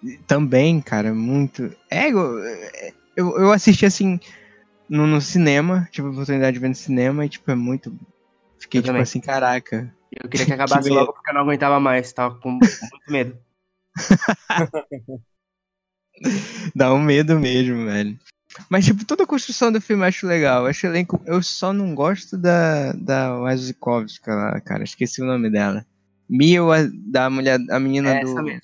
[0.07, 1.71] É, também, cara, muito.
[1.91, 4.19] É, eu, eu assisti assim
[4.89, 7.95] no, no cinema, tive a oportunidade de ver no cinema e, tipo, é muito.
[8.59, 9.03] Fiquei, eu tipo também.
[9.03, 9.95] assim, caraca.
[10.11, 12.73] Eu queria que acabasse que logo porque eu não aguentava mais, tava com muito
[13.09, 13.39] medo.
[16.75, 18.19] Dá um medo mesmo, velho.
[18.69, 20.63] Mas, tipo, toda a construção do filme eu acho legal.
[20.63, 21.21] Eu acho elenco.
[21.25, 24.83] Eu só não gosto da, da Wazikovska lá, cara.
[24.83, 25.87] Esqueci o nome dela.
[26.29, 26.61] Mia,
[26.93, 28.31] da mulher, a menina é do.
[28.31, 28.61] Essa mesmo.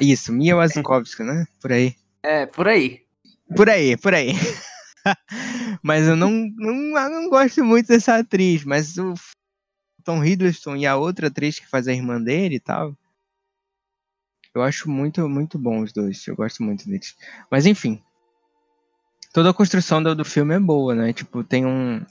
[0.00, 1.46] Isso, Mia Wazikovska, né?
[1.60, 1.94] Por aí.
[2.22, 3.02] É, por aí.
[3.56, 4.32] Por aí, por aí.
[5.82, 6.74] mas eu não, não,
[7.10, 8.64] não gosto muito dessa atriz.
[8.64, 9.14] Mas o
[10.04, 12.96] Tom Hiddleston e a outra atriz que faz a irmã dele e tal.
[14.54, 16.26] Eu acho muito, muito bom os dois.
[16.26, 17.16] Eu gosto muito deles.
[17.50, 18.00] Mas enfim.
[19.32, 21.12] Toda a construção do, do filme é boa, né?
[21.12, 22.04] Tipo, tem um.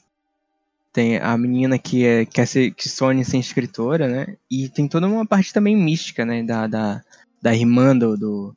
[0.92, 4.38] Tem a menina que é, quer ser, que sonha ser escritora, né?
[4.52, 6.44] E tem toda uma parte também mística, né?
[6.44, 7.02] Da, da,
[7.42, 8.56] da irmã do, do,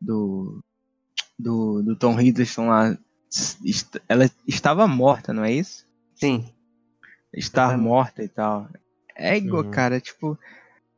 [0.00, 0.64] do,
[1.38, 2.98] do, do Tom Hiddleston lá.
[4.08, 5.86] Ela estava morta, não é isso?
[6.16, 6.52] Sim.
[7.32, 8.68] Estar morta e tal.
[9.14, 9.70] É igual, uhum.
[9.70, 10.38] cara, tipo,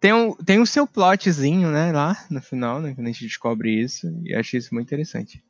[0.01, 3.71] tem, um, tem o seu plotzinho, né, lá no final, né, quando a gente descobre
[3.71, 5.43] isso, e achei isso muito interessante.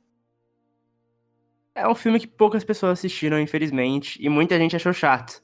[1.75, 5.41] É um filme que poucas pessoas assistiram, infelizmente, e muita gente achou chato.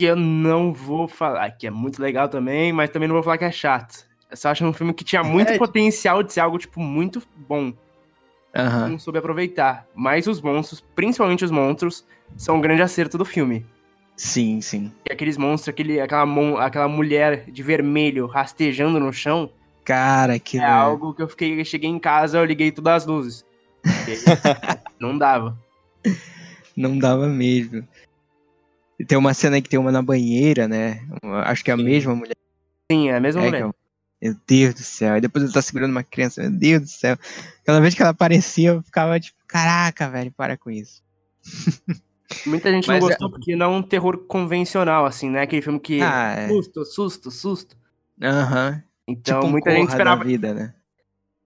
[0.00, 3.36] E eu não vou falar que é muito legal também, mas também não vou falar
[3.36, 4.08] que é chato.
[4.30, 5.58] Eu só acho um filme que tinha muito é.
[5.58, 7.74] potencial de ser algo, tipo, muito bom.
[8.56, 8.88] Uhum.
[8.88, 9.86] Não soube aproveitar.
[9.94, 13.66] Mas os monstros, principalmente os monstros, são um grande acerto do filme.
[14.20, 14.92] Sim, sim.
[15.08, 16.26] E aqueles monstros, aquele, aquela,
[16.62, 19.50] aquela mulher de vermelho rastejando no chão.
[19.82, 20.58] Cara, que.
[20.58, 21.58] É algo que eu fiquei.
[21.58, 23.46] Eu cheguei em casa, eu liguei todas as luzes.
[25.00, 25.58] não dava.
[26.76, 27.88] Não dava mesmo.
[28.98, 31.00] E tem uma cena que tem uma na banheira, né?
[31.46, 31.82] Acho que é a sim.
[31.82, 32.36] mesma mulher.
[32.92, 33.62] Sim, é a mesma é, mulher.
[33.62, 35.16] É meu Deus do céu.
[35.16, 36.42] E depois ele tá segurando uma criança.
[36.42, 37.16] Meu Deus do céu.
[37.64, 41.02] Cada vez que ela aparecia, eu ficava tipo, caraca, velho, para com isso.
[42.46, 43.30] Muita gente Mas não gostou é...
[43.30, 45.42] porque não é um terror convencional, assim, né?
[45.42, 46.00] Aquele filme que.
[46.00, 46.48] Ah, é.
[46.48, 47.76] Susto, susto, susto.
[48.22, 48.70] Aham.
[48.70, 48.82] Uhum.
[49.08, 50.22] Então, tipo um muita gente esperava.
[50.22, 50.74] vida, né?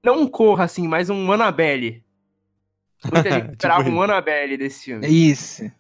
[0.05, 2.05] Não um corra, assim, mas um Annabelle.
[3.11, 3.97] Muita gente esperava tipo...
[3.97, 5.07] um Annabelle desse filme.
[5.07, 5.71] Isso.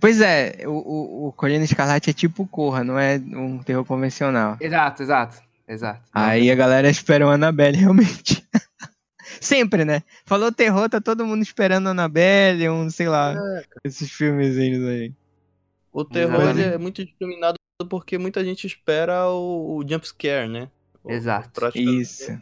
[0.00, 4.56] Pois é, o, o, o Colina Escarlate é tipo Corra, não é um terror convencional.
[4.60, 6.00] Exato, exato, exato.
[6.12, 8.44] Aí a galera espera o Annabelle, realmente.
[9.40, 10.02] Sempre, né?
[10.24, 15.12] Falou terror, tá todo mundo esperando Annabelle, um, sei lá, é, esses filmezinhos aí.
[15.92, 17.56] O terror ele é muito discriminado
[17.88, 20.70] porque muita gente espera o, o jump scare, né?
[21.06, 21.60] Exato.
[21.74, 22.40] Isso.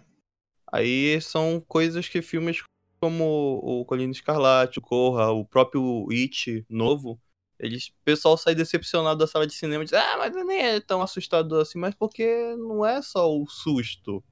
[0.72, 2.62] Aí são coisas que filmes
[3.00, 7.20] como o Colina Escarlate, o Corra, o próprio It novo,
[7.58, 10.80] eles, o pessoal sai decepcionado da sala de cinema e diz, ah, mas nem é
[10.80, 14.22] tão assustado assim, mas porque não é só o susto.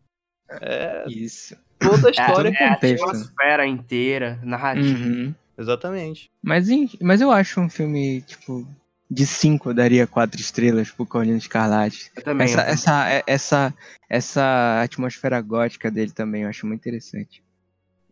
[0.61, 1.57] É Isso.
[1.91, 5.05] Toda a história é, é a atmosfera inteira, narrativa.
[5.05, 5.35] Uhum.
[5.57, 6.31] Exatamente.
[6.43, 6.67] Mas,
[7.01, 8.67] mas eu acho um filme, tipo,
[9.11, 12.11] de 5 eu daria 4 estrelas pro Colina Escarlate.
[12.17, 12.47] Eu também.
[12.47, 12.75] Essa, eu também.
[12.75, 13.75] essa, essa,
[14.09, 17.43] essa atmosfera gótica dele também eu acho muito interessante.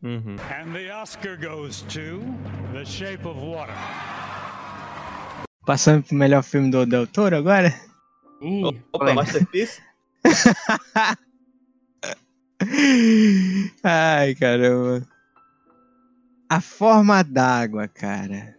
[0.03, 0.37] Uhum.
[0.51, 2.21] And the Oscar goes to
[2.73, 3.75] The Shape of Water.
[5.65, 7.73] Passando pro melhor filme do Del Toro agora?
[8.41, 9.81] Ih, Opa, Masterpiece?
[13.83, 15.07] Ai, caramba.
[16.49, 18.57] A forma d'água, cara.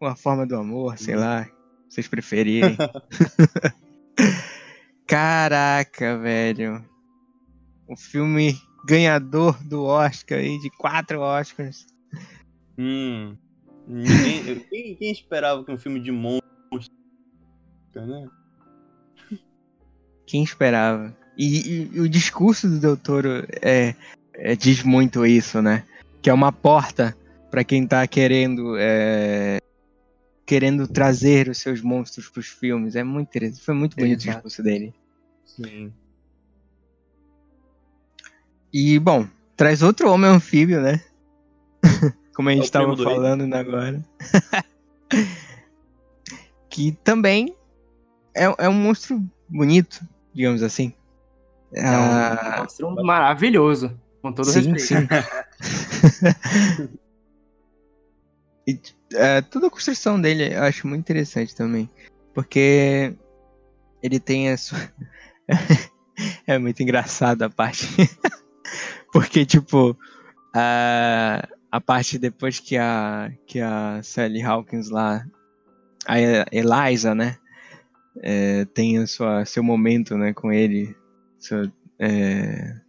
[0.00, 1.48] Ou a forma do amor, sei lá.
[1.88, 2.76] Vocês preferirem.
[5.06, 6.84] Caraca, velho.
[7.88, 11.86] O filme ganhador do Oscar aí, de quatro Oscars.
[12.78, 13.36] Hum.
[13.86, 16.94] Ninguém, quem, quem, esperava que um filme de monstro.
[17.94, 18.28] Né?
[20.26, 21.16] Quem esperava?
[21.36, 23.94] E, e, o discurso do Doutor é,
[24.34, 25.84] é, diz muito isso, né?
[26.22, 27.16] Que é uma porta
[27.50, 29.60] para quem tá querendo é,
[30.46, 32.96] querendo trazer os seus monstros pros filmes.
[32.96, 33.64] É muito interessante.
[33.64, 34.30] Foi muito bonito Exato.
[34.30, 34.94] o discurso dele.
[35.44, 35.92] Sim.
[38.72, 41.00] E, bom, traz outro homem anfíbio, né?
[42.34, 44.04] Como a gente estava é falando agora.
[46.68, 47.54] que também
[48.34, 50.92] é, é um monstro bonito, digamos assim.
[51.76, 55.06] É um ah, monstro maravilhoso, com todo sim, respeito.
[56.00, 56.88] Sim.
[58.66, 58.80] e,
[59.12, 61.90] é, toda a construção dele eu acho muito interessante também.
[62.34, 63.14] Porque
[64.02, 64.78] ele tem a sua.
[66.46, 67.86] é muito engraçado a parte.
[69.12, 69.94] porque, tipo,
[70.54, 75.26] a, a parte depois que a, que a Sally Hawkins lá.
[76.08, 76.18] A
[76.52, 77.36] Eliza, né?
[78.22, 80.96] É, tem a sua, seu momento né, com ele.
[81.98, 82.80] É...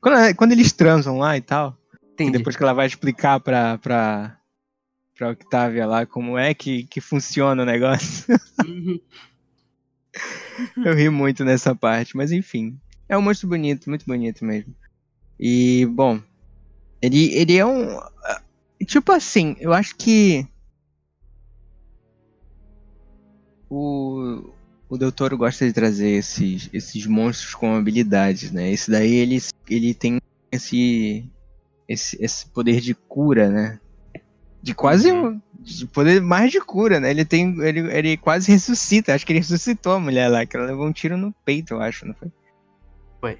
[0.00, 1.76] quando, quando eles transam lá e tal.
[2.18, 4.38] E depois que ela vai explicar pra, pra,
[5.14, 8.34] pra Octavia lá como é que, que funciona o negócio.
[8.66, 8.98] Uhum.
[10.84, 12.78] Eu ri muito nessa parte, mas enfim.
[13.08, 14.74] É um monstro bonito, muito bonito mesmo.
[15.38, 16.20] E, bom,
[17.00, 18.00] ele, ele é um.
[18.84, 20.46] Tipo assim, eu acho que.
[23.68, 24.50] O,
[24.88, 28.70] o Doutor gosta de trazer esses, esses monstros com habilidades, né?
[28.70, 30.20] Esse daí ele, ele tem
[30.50, 31.28] esse,
[31.88, 33.80] esse, esse poder de cura, né?
[34.62, 35.40] De quase uhum.
[35.60, 37.10] de poder mais de cura, né?
[37.10, 37.60] Ele tem.
[37.60, 39.14] Ele, ele quase ressuscita.
[39.14, 41.80] Acho que ele ressuscitou a mulher lá, que ela levou um tiro no peito, eu
[41.80, 42.32] acho, não foi?
[43.20, 43.38] Foi.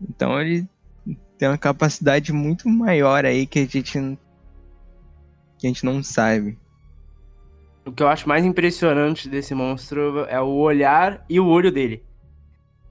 [0.00, 0.68] Então ele
[1.36, 3.92] tem uma capacidade muito maior aí que a gente.
[5.58, 6.58] que a gente não sabe.
[7.88, 12.04] O que eu acho mais impressionante desse monstro é o olhar e o olho dele.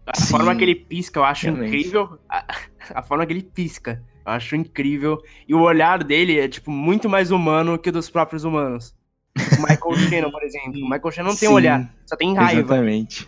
[0.06, 1.68] A Sim, forma que ele pisca, eu acho realmente.
[1.68, 2.18] incrível.
[2.30, 2.46] A,
[2.96, 4.02] a forma que ele pisca.
[4.26, 5.22] Eu acho incrível.
[5.48, 8.96] E o olhar dele é, tipo, muito mais humano que o dos próprios humanos.
[9.38, 10.80] O Michael Shannon, por exemplo.
[10.82, 12.62] O Michael Shannon não tem Sim, olhar, só tem raiva.
[12.62, 13.28] Exatamente.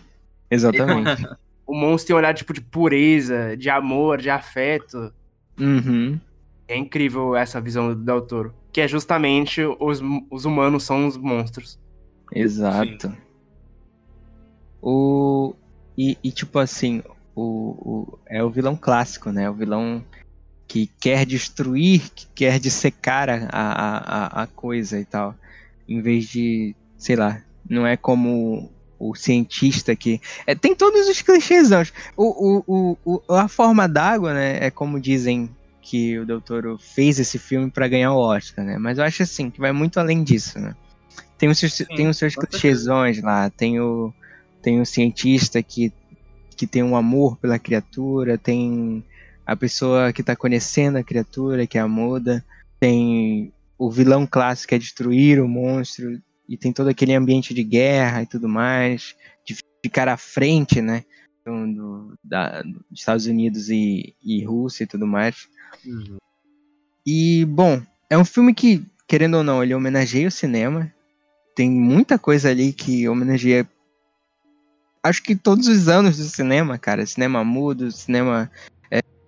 [0.50, 1.28] Exatamente.
[1.66, 5.12] o monstro tem um olhar, tipo, de pureza, de amor, de afeto.
[5.58, 6.18] Uhum.
[6.66, 8.54] É incrível essa visão do Del Toro.
[8.72, 10.00] Que é justamente os,
[10.30, 11.78] os humanos são os monstros.
[12.32, 13.08] Exato.
[13.08, 13.16] Sim.
[14.80, 15.54] O...
[15.98, 17.02] E, e, tipo assim,
[17.34, 19.50] o, o, é o vilão clássico, né?
[19.50, 20.04] O vilão
[20.66, 25.34] que quer destruir, que quer dissecar a, a, a coisa e tal.
[25.88, 30.20] Em vez de, sei lá, não é como o cientista que.
[30.46, 31.70] É, tem todos os clichês.
[32.16, 34.58] O, o, o, a forma d'água, né?
[34.64, 35.50] É como dizem
[35.82, 38.78] que o doutor fez esse filme para ganhar o Oscar, né?
[38.78, 40.74] Mas eu acho assim, que vai muito além disso, né?
[41.38, 44.12] Tem os seus, Sim, tem os seus clichêsões lá, tem o,
[44.62, 45.92] tem o cientista que,
[46.56, 49.04] que tem um amor pela criatura, tem
[49.46, 52.44] a pessoa que está conhecendo a criatura, que é a muda,
[52.78, 56.20] tem o vilão clássico que é destruir o monstro,
[56.50, 59.14] e tem todo aquele ambiente de guerra e tudo mais,
[59.46, 61.04] de ficar à frente, né?
[61.46, 65.48] Do, do da, dos Estados Unidos e, e Rússia e tudo mais.
[65.84, 66.18] Uhum.
[67.06, 70.92] E, bom, é um filme que, querendo ou não, ele homenageia o cinema.
[71.54, 73.68] Tem muita coisa ali que homenageia.
[75.02, 77.06] Acho que todos os anos do cinema, cara.
[77.06, 78.50] Cinema mudo, cinema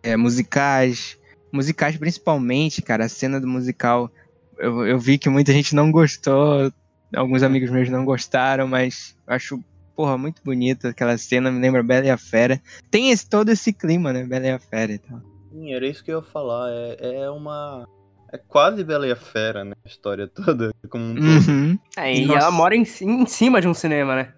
[0.03, 1.19] é, musicais.
[1.53, 3.07] Musicais principalmente, cara.
[3.07, 4.11] A cena do musical.
[4.59, 6.73] Eu, eu vi que muita gente não gostou.
[7.15, 9.63] Alguns amigos meus não gostaram, mas acho,
[9.95, 11.51] porra, muito bonita aquela cena.
[11.51, 12.61] Me lembra Bela e a Fera.
[12.91, 14.25] Tem esse, todo esse clima, né?
[14.25, 15.32] Bela e a Fera e tal.
[15.53, 16.71] Sim, era isso que eu ia falar.
[16.71, 17.87] É, é uma.
[18.33, 19.75] É quase Bela e a Fera, né?
[19.85, 20.73] A história toda.
[20.89, 21.79] Como um uhum.
[21.97, 22.41] É, e Nossa.
[22.41, 24.33] ela mora em, em cima de um cinema, né?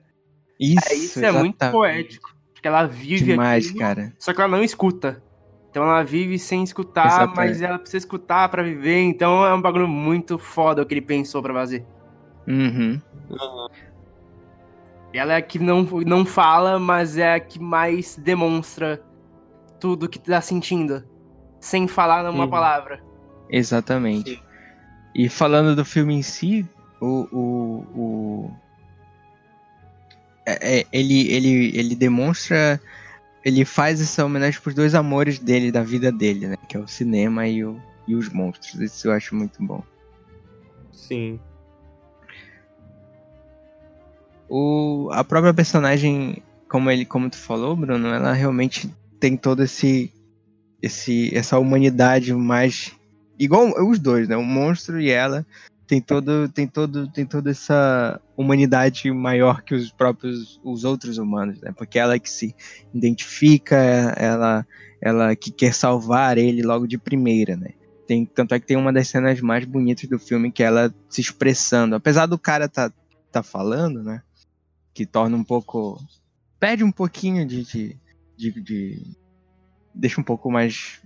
[0.59, 2.35] Isso, é, isso é muito poético.
[2.53, 4.13] Porque ela vive Demais, aquilo, cara.
[4.19, 5.23] Só que ela não escuta.
[5.71, 7.35] Então ela vive sem escutar, Exato.
[7.37, 9.01] mas ela precisa escutar para viver.
[9.03, 11.85] Então é um bagulho muito foda o que ele pensou para fazer.
[12.47, 13.01] Uhum.
[15.13, 19.01] Ela é a que não, não fala, mas é a que mais demonstra
[19.85, 21.05] tudo que tá sentindo.
[21.61, 22.51] Sem falar numa uhum.
[22.51, 23.05] palavra.
[23.51, 24.31] Exatamente.
[24.31, 24.41] Sim.
[25.15, 26.67] E falando do filme em si,
[26.99, 27.29] o.
[27.31, 28.51] o, o...
[30.47, 32.81] É, é ele, ele, ele demonstra
[33.45, 36.57] ele faz essa homenagem pros dois amores dele, da vida dele, né?
[36.67, 37.79] Que é o cinema e, o,
[38.09, 38.81] e os monstros.
[38.81, 39.83] Isso eu acho muito bom.
[40.93, 41.39] Sim.
[44.49, 48.91] O, a própria personagem, como ele, como tu falou, Bruno, ela realmente
[49.25, 50.13] tem todo esse,
[50.83, 52.93] esse essa humanidade mais
[53.39, 54.37] igual os dois, né?
[54.37, 55.47] O monstro e ela
[55.87, 61.59] tem todo tem todo tem toda essa humanidade maior que os próprios os outros humanos
[61.63, 61.73] né?
[61.75, 62.55] Porque ela é que se
[62.93, 63.77] identifica
[64.19, 64.67] ela
[65.01, 67.71] ela que quer salvar ele logo de primeira né?
[68.07, 70.95] Tem tanto é que tem uma das cenas mais bonitas do filme que é ela
[71.09, 71.95] se expressando.
[71.95, 72.93] Apesar do cara tá
[73.33, 74.21] tá falando né?
[74.93, 75.99] Que torna um pouco
[76.61, 78.04] perde um pouquinho de, de,
[78.37, 79.03] de, de
[79.95, 81.01] deixa um pouco mais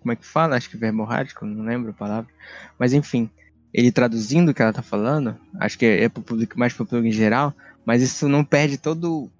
[0.00, 2.30] como é que fala acho que verborrágico não lembro a palavra
[2.78, 3.30] mas enfim
[3.72, 6.84] ele traduzindo o que ela tá falando, acho que é, é pro público, mais pro
[6.84, 7.54] público em geral,
[7.84, 9.30] mas isso não perde todo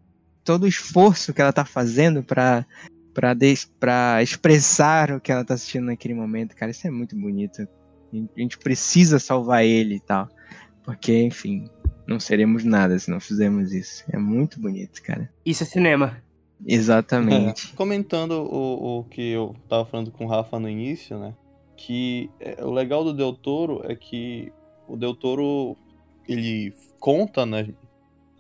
[0.44, 2.64] todo o esforço que ela tá fazendo pra,
[3.12, 3.36] pra,
[3.78, 7.68] pra expressar o que ela tá assistindo naquele momento, cara, isso é muito bonito.
[8.12, 10.28] A gente precisa salvar ele e tal.
[10.82, 11.70] Porque, enfim,
[12.06, 14.02] não seremos nada se não fizermos isso.
[14.10, 15.30] É muito bonito, cara.
[15.44, 16.20] Isso é cinema.
[16.66, 17.70] Exatamente.
[17.72, 21.34] É, comentando o, o que eu tava falando com o Rafa no início, né?
[21.76, 24.52] Que é, o legal do Del Toro é que
[24.86, 25.76] o Del Toro,
[26.28, 27.68] ele conta, né?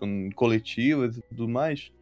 [0.02, 1.92] Em coletivas e tudo mais,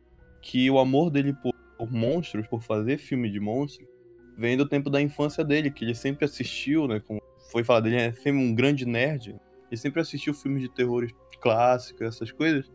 [0.41, 3.89] que o amor dele por, por monstros, por fazer filme de monstros,
[4.37, 7.01] vem do tempo da infância dele, que ele sempre assistiu, né?
[7.01, 9.35] Como foi falado, ele é sempre um grande nerd.
[9.71, 11.07] Ele sempre assistiu filmes de terror
[11.41, 12.71] clássicos, essas coisas.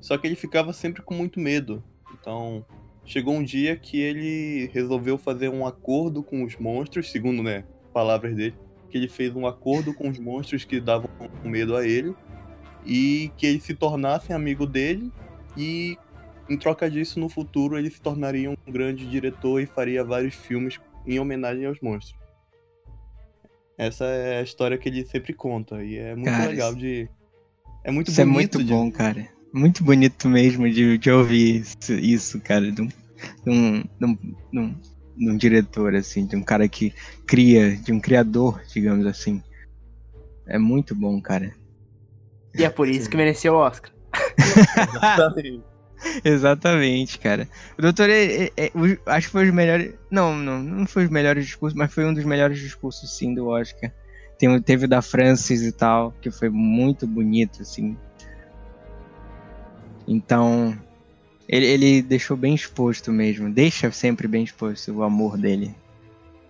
[0.00, 1.82] Só que ele ficava sempre com muito medo.
[2.20, 2.64] Então,
[3.04, 8.34] chegou um dia que ele resolveu fazer um acordo com os monstros, segundo, né, palavras
[8.34, 8.54] dele,
[8.88, 11.10] que ele fez um acordo com os monstros que davam
[11.44, 12.14] medo a ele
[12.84, 15.12] e que eles se tornassem amigo dele
[15.56, 15.96] e
[16.48, 20.80] em troca disso no futuro ele se tornaria um grande diretor e faria vários filmes
[21.06, 22.18] em homenagem aos monstros.
[23.78, 27.08] Essa é a história que ele sempre conta e é muito cara, legal de
[27.82, 28.56] é muito isso bonito.
[28.56, 29.28] é muito bom, cara.
[29.52, 32.94] Muito bonito mesmo de, de ouvir isso, isso, cara, de um, de
[33.48, 34.80] um, de um,
[35.16, 36.94] de um, diretor, assim, de um cara que
[37.26, 39.42] cria, de um criador, digamos assim.
[40.46, 41.52] É muito bom, cara.
[42.56, 43.92] E é por isso que mereceu o Oscar.
[46.24, 47.48] Exatamente, cara.
[47.78, 48.72] O doutor, é, é, é,
[49.06, 49.94] acho que foi os melhores.
[50.10, 53.48] Não, não, não foi os melhores discursos, mas foi um dos melhores discursos, sim, do
[53.48, 53.92] Oscar.
[54.38, 57.96] Tem, teve o da Francis e tal, que foi muito bonito, assim.
[60.10, 60.76] Então,
[61.48, 63.48] ele, ele deixou bem exposto mesmo.
[63.48, 65.72] Deixa sempre bem exposto o amor dele.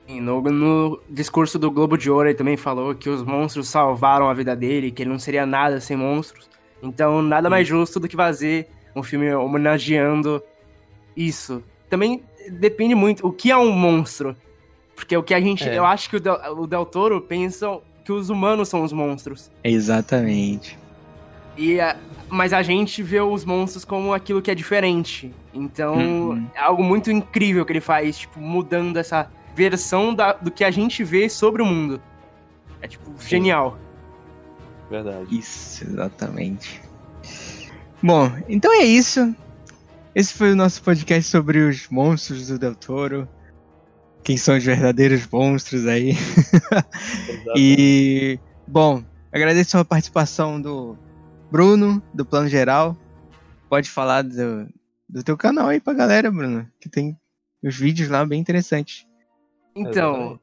[0.08, 4.34] No, no, discurso do Globo de Ouro, ele também falou que os monstros salvaram a
[4.34, 6.48] vida dele, que ele não seria nada sem monstros.
[6.82, 10.42] Então, nada mais justo do que fazer um filme homenageando
[11.14, 11.62] isso.
[11.90, 14.34] Também depende muito o que é um monstro.
[14.96, 15.68] Porque o que a gente.
[15.68, 15.76] É.
[15.76, 19.50] Eu acho que o Del, o Del Toro pensa que os humanos são os monstros.
[19.62, 20.78] Exatamente.
[21.56, 21.96] E a,
[22.28, 25.34] mas a gente vê os monstros como aquilo que é diferente.
[25.52, 26.46] Então, uhum.
[26.54, 30.70] é algo muito incrível que ele faz, tipo, mudando essa versão da, do que a
[30.70, 32.00] gente vê sobre o mundo.
[32.80, 33.28] É, tipo, Sim.
[33.28, 33.78] genial.
[34.88, 35.38] Verdade.
[35.38, 36.80] Isso, exatamente.
[38.02, 39.34] Bom, então é isso.
[40.14, 43.28] Esse foi o nosso podcast sobre os monstros do Del Toro
[44.22, 46.16] quem são os verdadeiros monstros aí.
[47.56, 50.96] e, bom, agradeço a participação do
[51.50, 52.96] Bruno, do Plano Geral.
[53.68, 54.68] Pode falar do,
[55.08, 57.18] do teu canal aí pra galera, Bruno, que tem
[57.62, 59.06] os vídeos lá bem interessantes.
[59.74, 60.38] Então,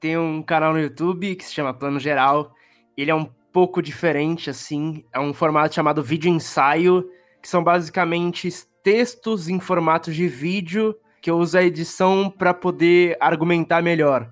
[0.00, 2.52] tem um canal no YouTube que se chama Plano Geral.
[2.96, 5.04] Ele é um pouco diferente, assim.
[5.12, 7.08] É um formato chamado vídeo ensaio,
[7.40, 8.48] que são basicamente
[8.82, 14.30] textos em formato de vídeo que eu uso a edição para poder argumentar melhor.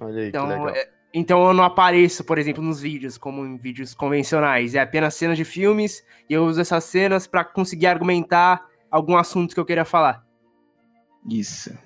[0.00, 0.68] Olha aí, então, que legal.
[0.70, 4.74] É, então eu não apareço, por exemplo, nos vídeos, como em vídeos convencionais.
[4.74, 9.54] É apenas cenas de filmes e eu uso essas cenas para conseguir argumentar algum assunto
[9.54, 10.24] que eu queira falar.
[11.28, 11.76] Isso.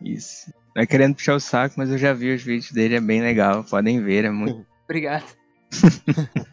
[0.00, 0.52] Isso.
[0.74, 3.20] Não é querendo puxar o saco, mas eu já vi os vídeos dele, é bem
[3.20, 3.64] legal.
[3.64, 4.64] Podem ver, é muito.
[4.84, 5.26] Obrigado.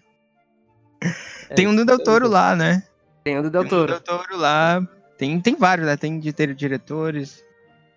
[1.56, 2.84] Tem um do Del Toro lá, né?
[3.24, 3.88] Tem um do Del Toro.
[3.88, 4.86] Tem um do Del Toro lá,
[5.18, 5.98] tem, tem vários, né?
[5.98, 7.44] Tem de ter diretores,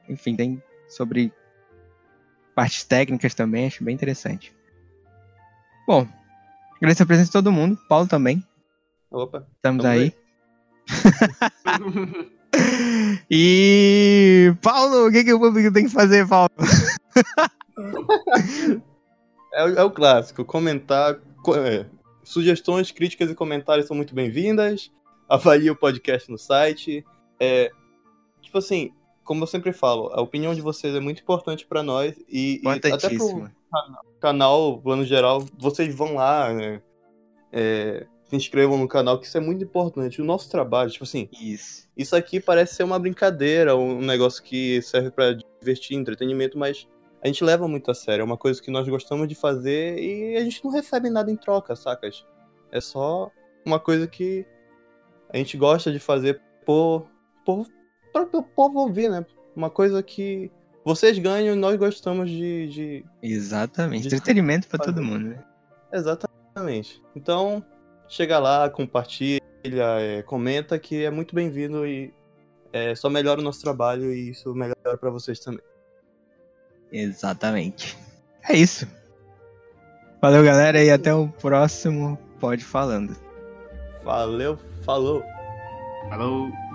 [0.09, 1.33] enfim, tem sobre
[2.61, 4.55] partes técnicas também, acho bem interessante.
[5.87, 6.07] Bom,
[6.77, 8.45] agradeço a presença de todo mundo, Paulo também.
[9.11, 9.47] Opa.
[9.57, 10.13] Estamos aí.
[13.31, 16.51] e Paulo, o que, que o público tem que fazer, Paulo?
[19.55, 21.19] é, é, o clássico, comentar.
[21.65, 21.87] É,
[22.23, 24.93] sugestões, críticas e comentários são muito bem-vindas
[25.31, 27.05] avalie o podcast no site.
[27.39, 27.71] É,
[28.43, 28.93] tipo assim,
[29.31, 32.69] como eu sempre falo, a opinião de vocês é muito importante para nós e, e
[32.69, 33.49] até pro
[34.19, 36.83] canal, plano geral, vocês vão lá, né?
[37.53, 40.21] É, se inscrevam no canal, que isso é muito importante.
[40.21, 44.83] O nosso trabalho, tipo assim, isso, isso aqui parece ser uma brincadeira, um negócio que
[44.83, 46.89] serve para divertir, entretenimento, mas
[47.23, 48.23] a gente leva muito a sério.
[48.23, 51.37] É uma coisa que nós gostamos de fazer e a gente não recebe nada em
[51.37, 52.27] troca, sacas?
[52.73, 53.31] É só
[53.65, 54.45] uma coisa que
[55.33, 57.07] a gente gosta de fazer por,
[57.45, 57.69] por,
[58.13, 59.25] para o povo ouvir, né?
[59.55, 60.51] Uma coisa que
[60.85, 62.69] vocês ganham e nós gostamos de.
[62.69, 64.09] de Exatamente.
[64.09, 65.45] De Entretenimento para todo mundo, né?
[65.93, 67.03] Exatamente.
[67.15, 67.65] Então,
[68.09, 72.13] chega lá, compartilha, é, comenta que é muito bem-vindo e
[72.73, 75.63] é, só melhora o nosso trabalho e isso melhora para vocês também.
[76.93, 77.97] Exatamente.
[78.49, 78.87] É isso.
[80.21, 83.17] Valeu, galera, e até o próximo Pode Falando.
[84.03, 85.23] Valeu, falou!
[86.09, 86.70] Falou!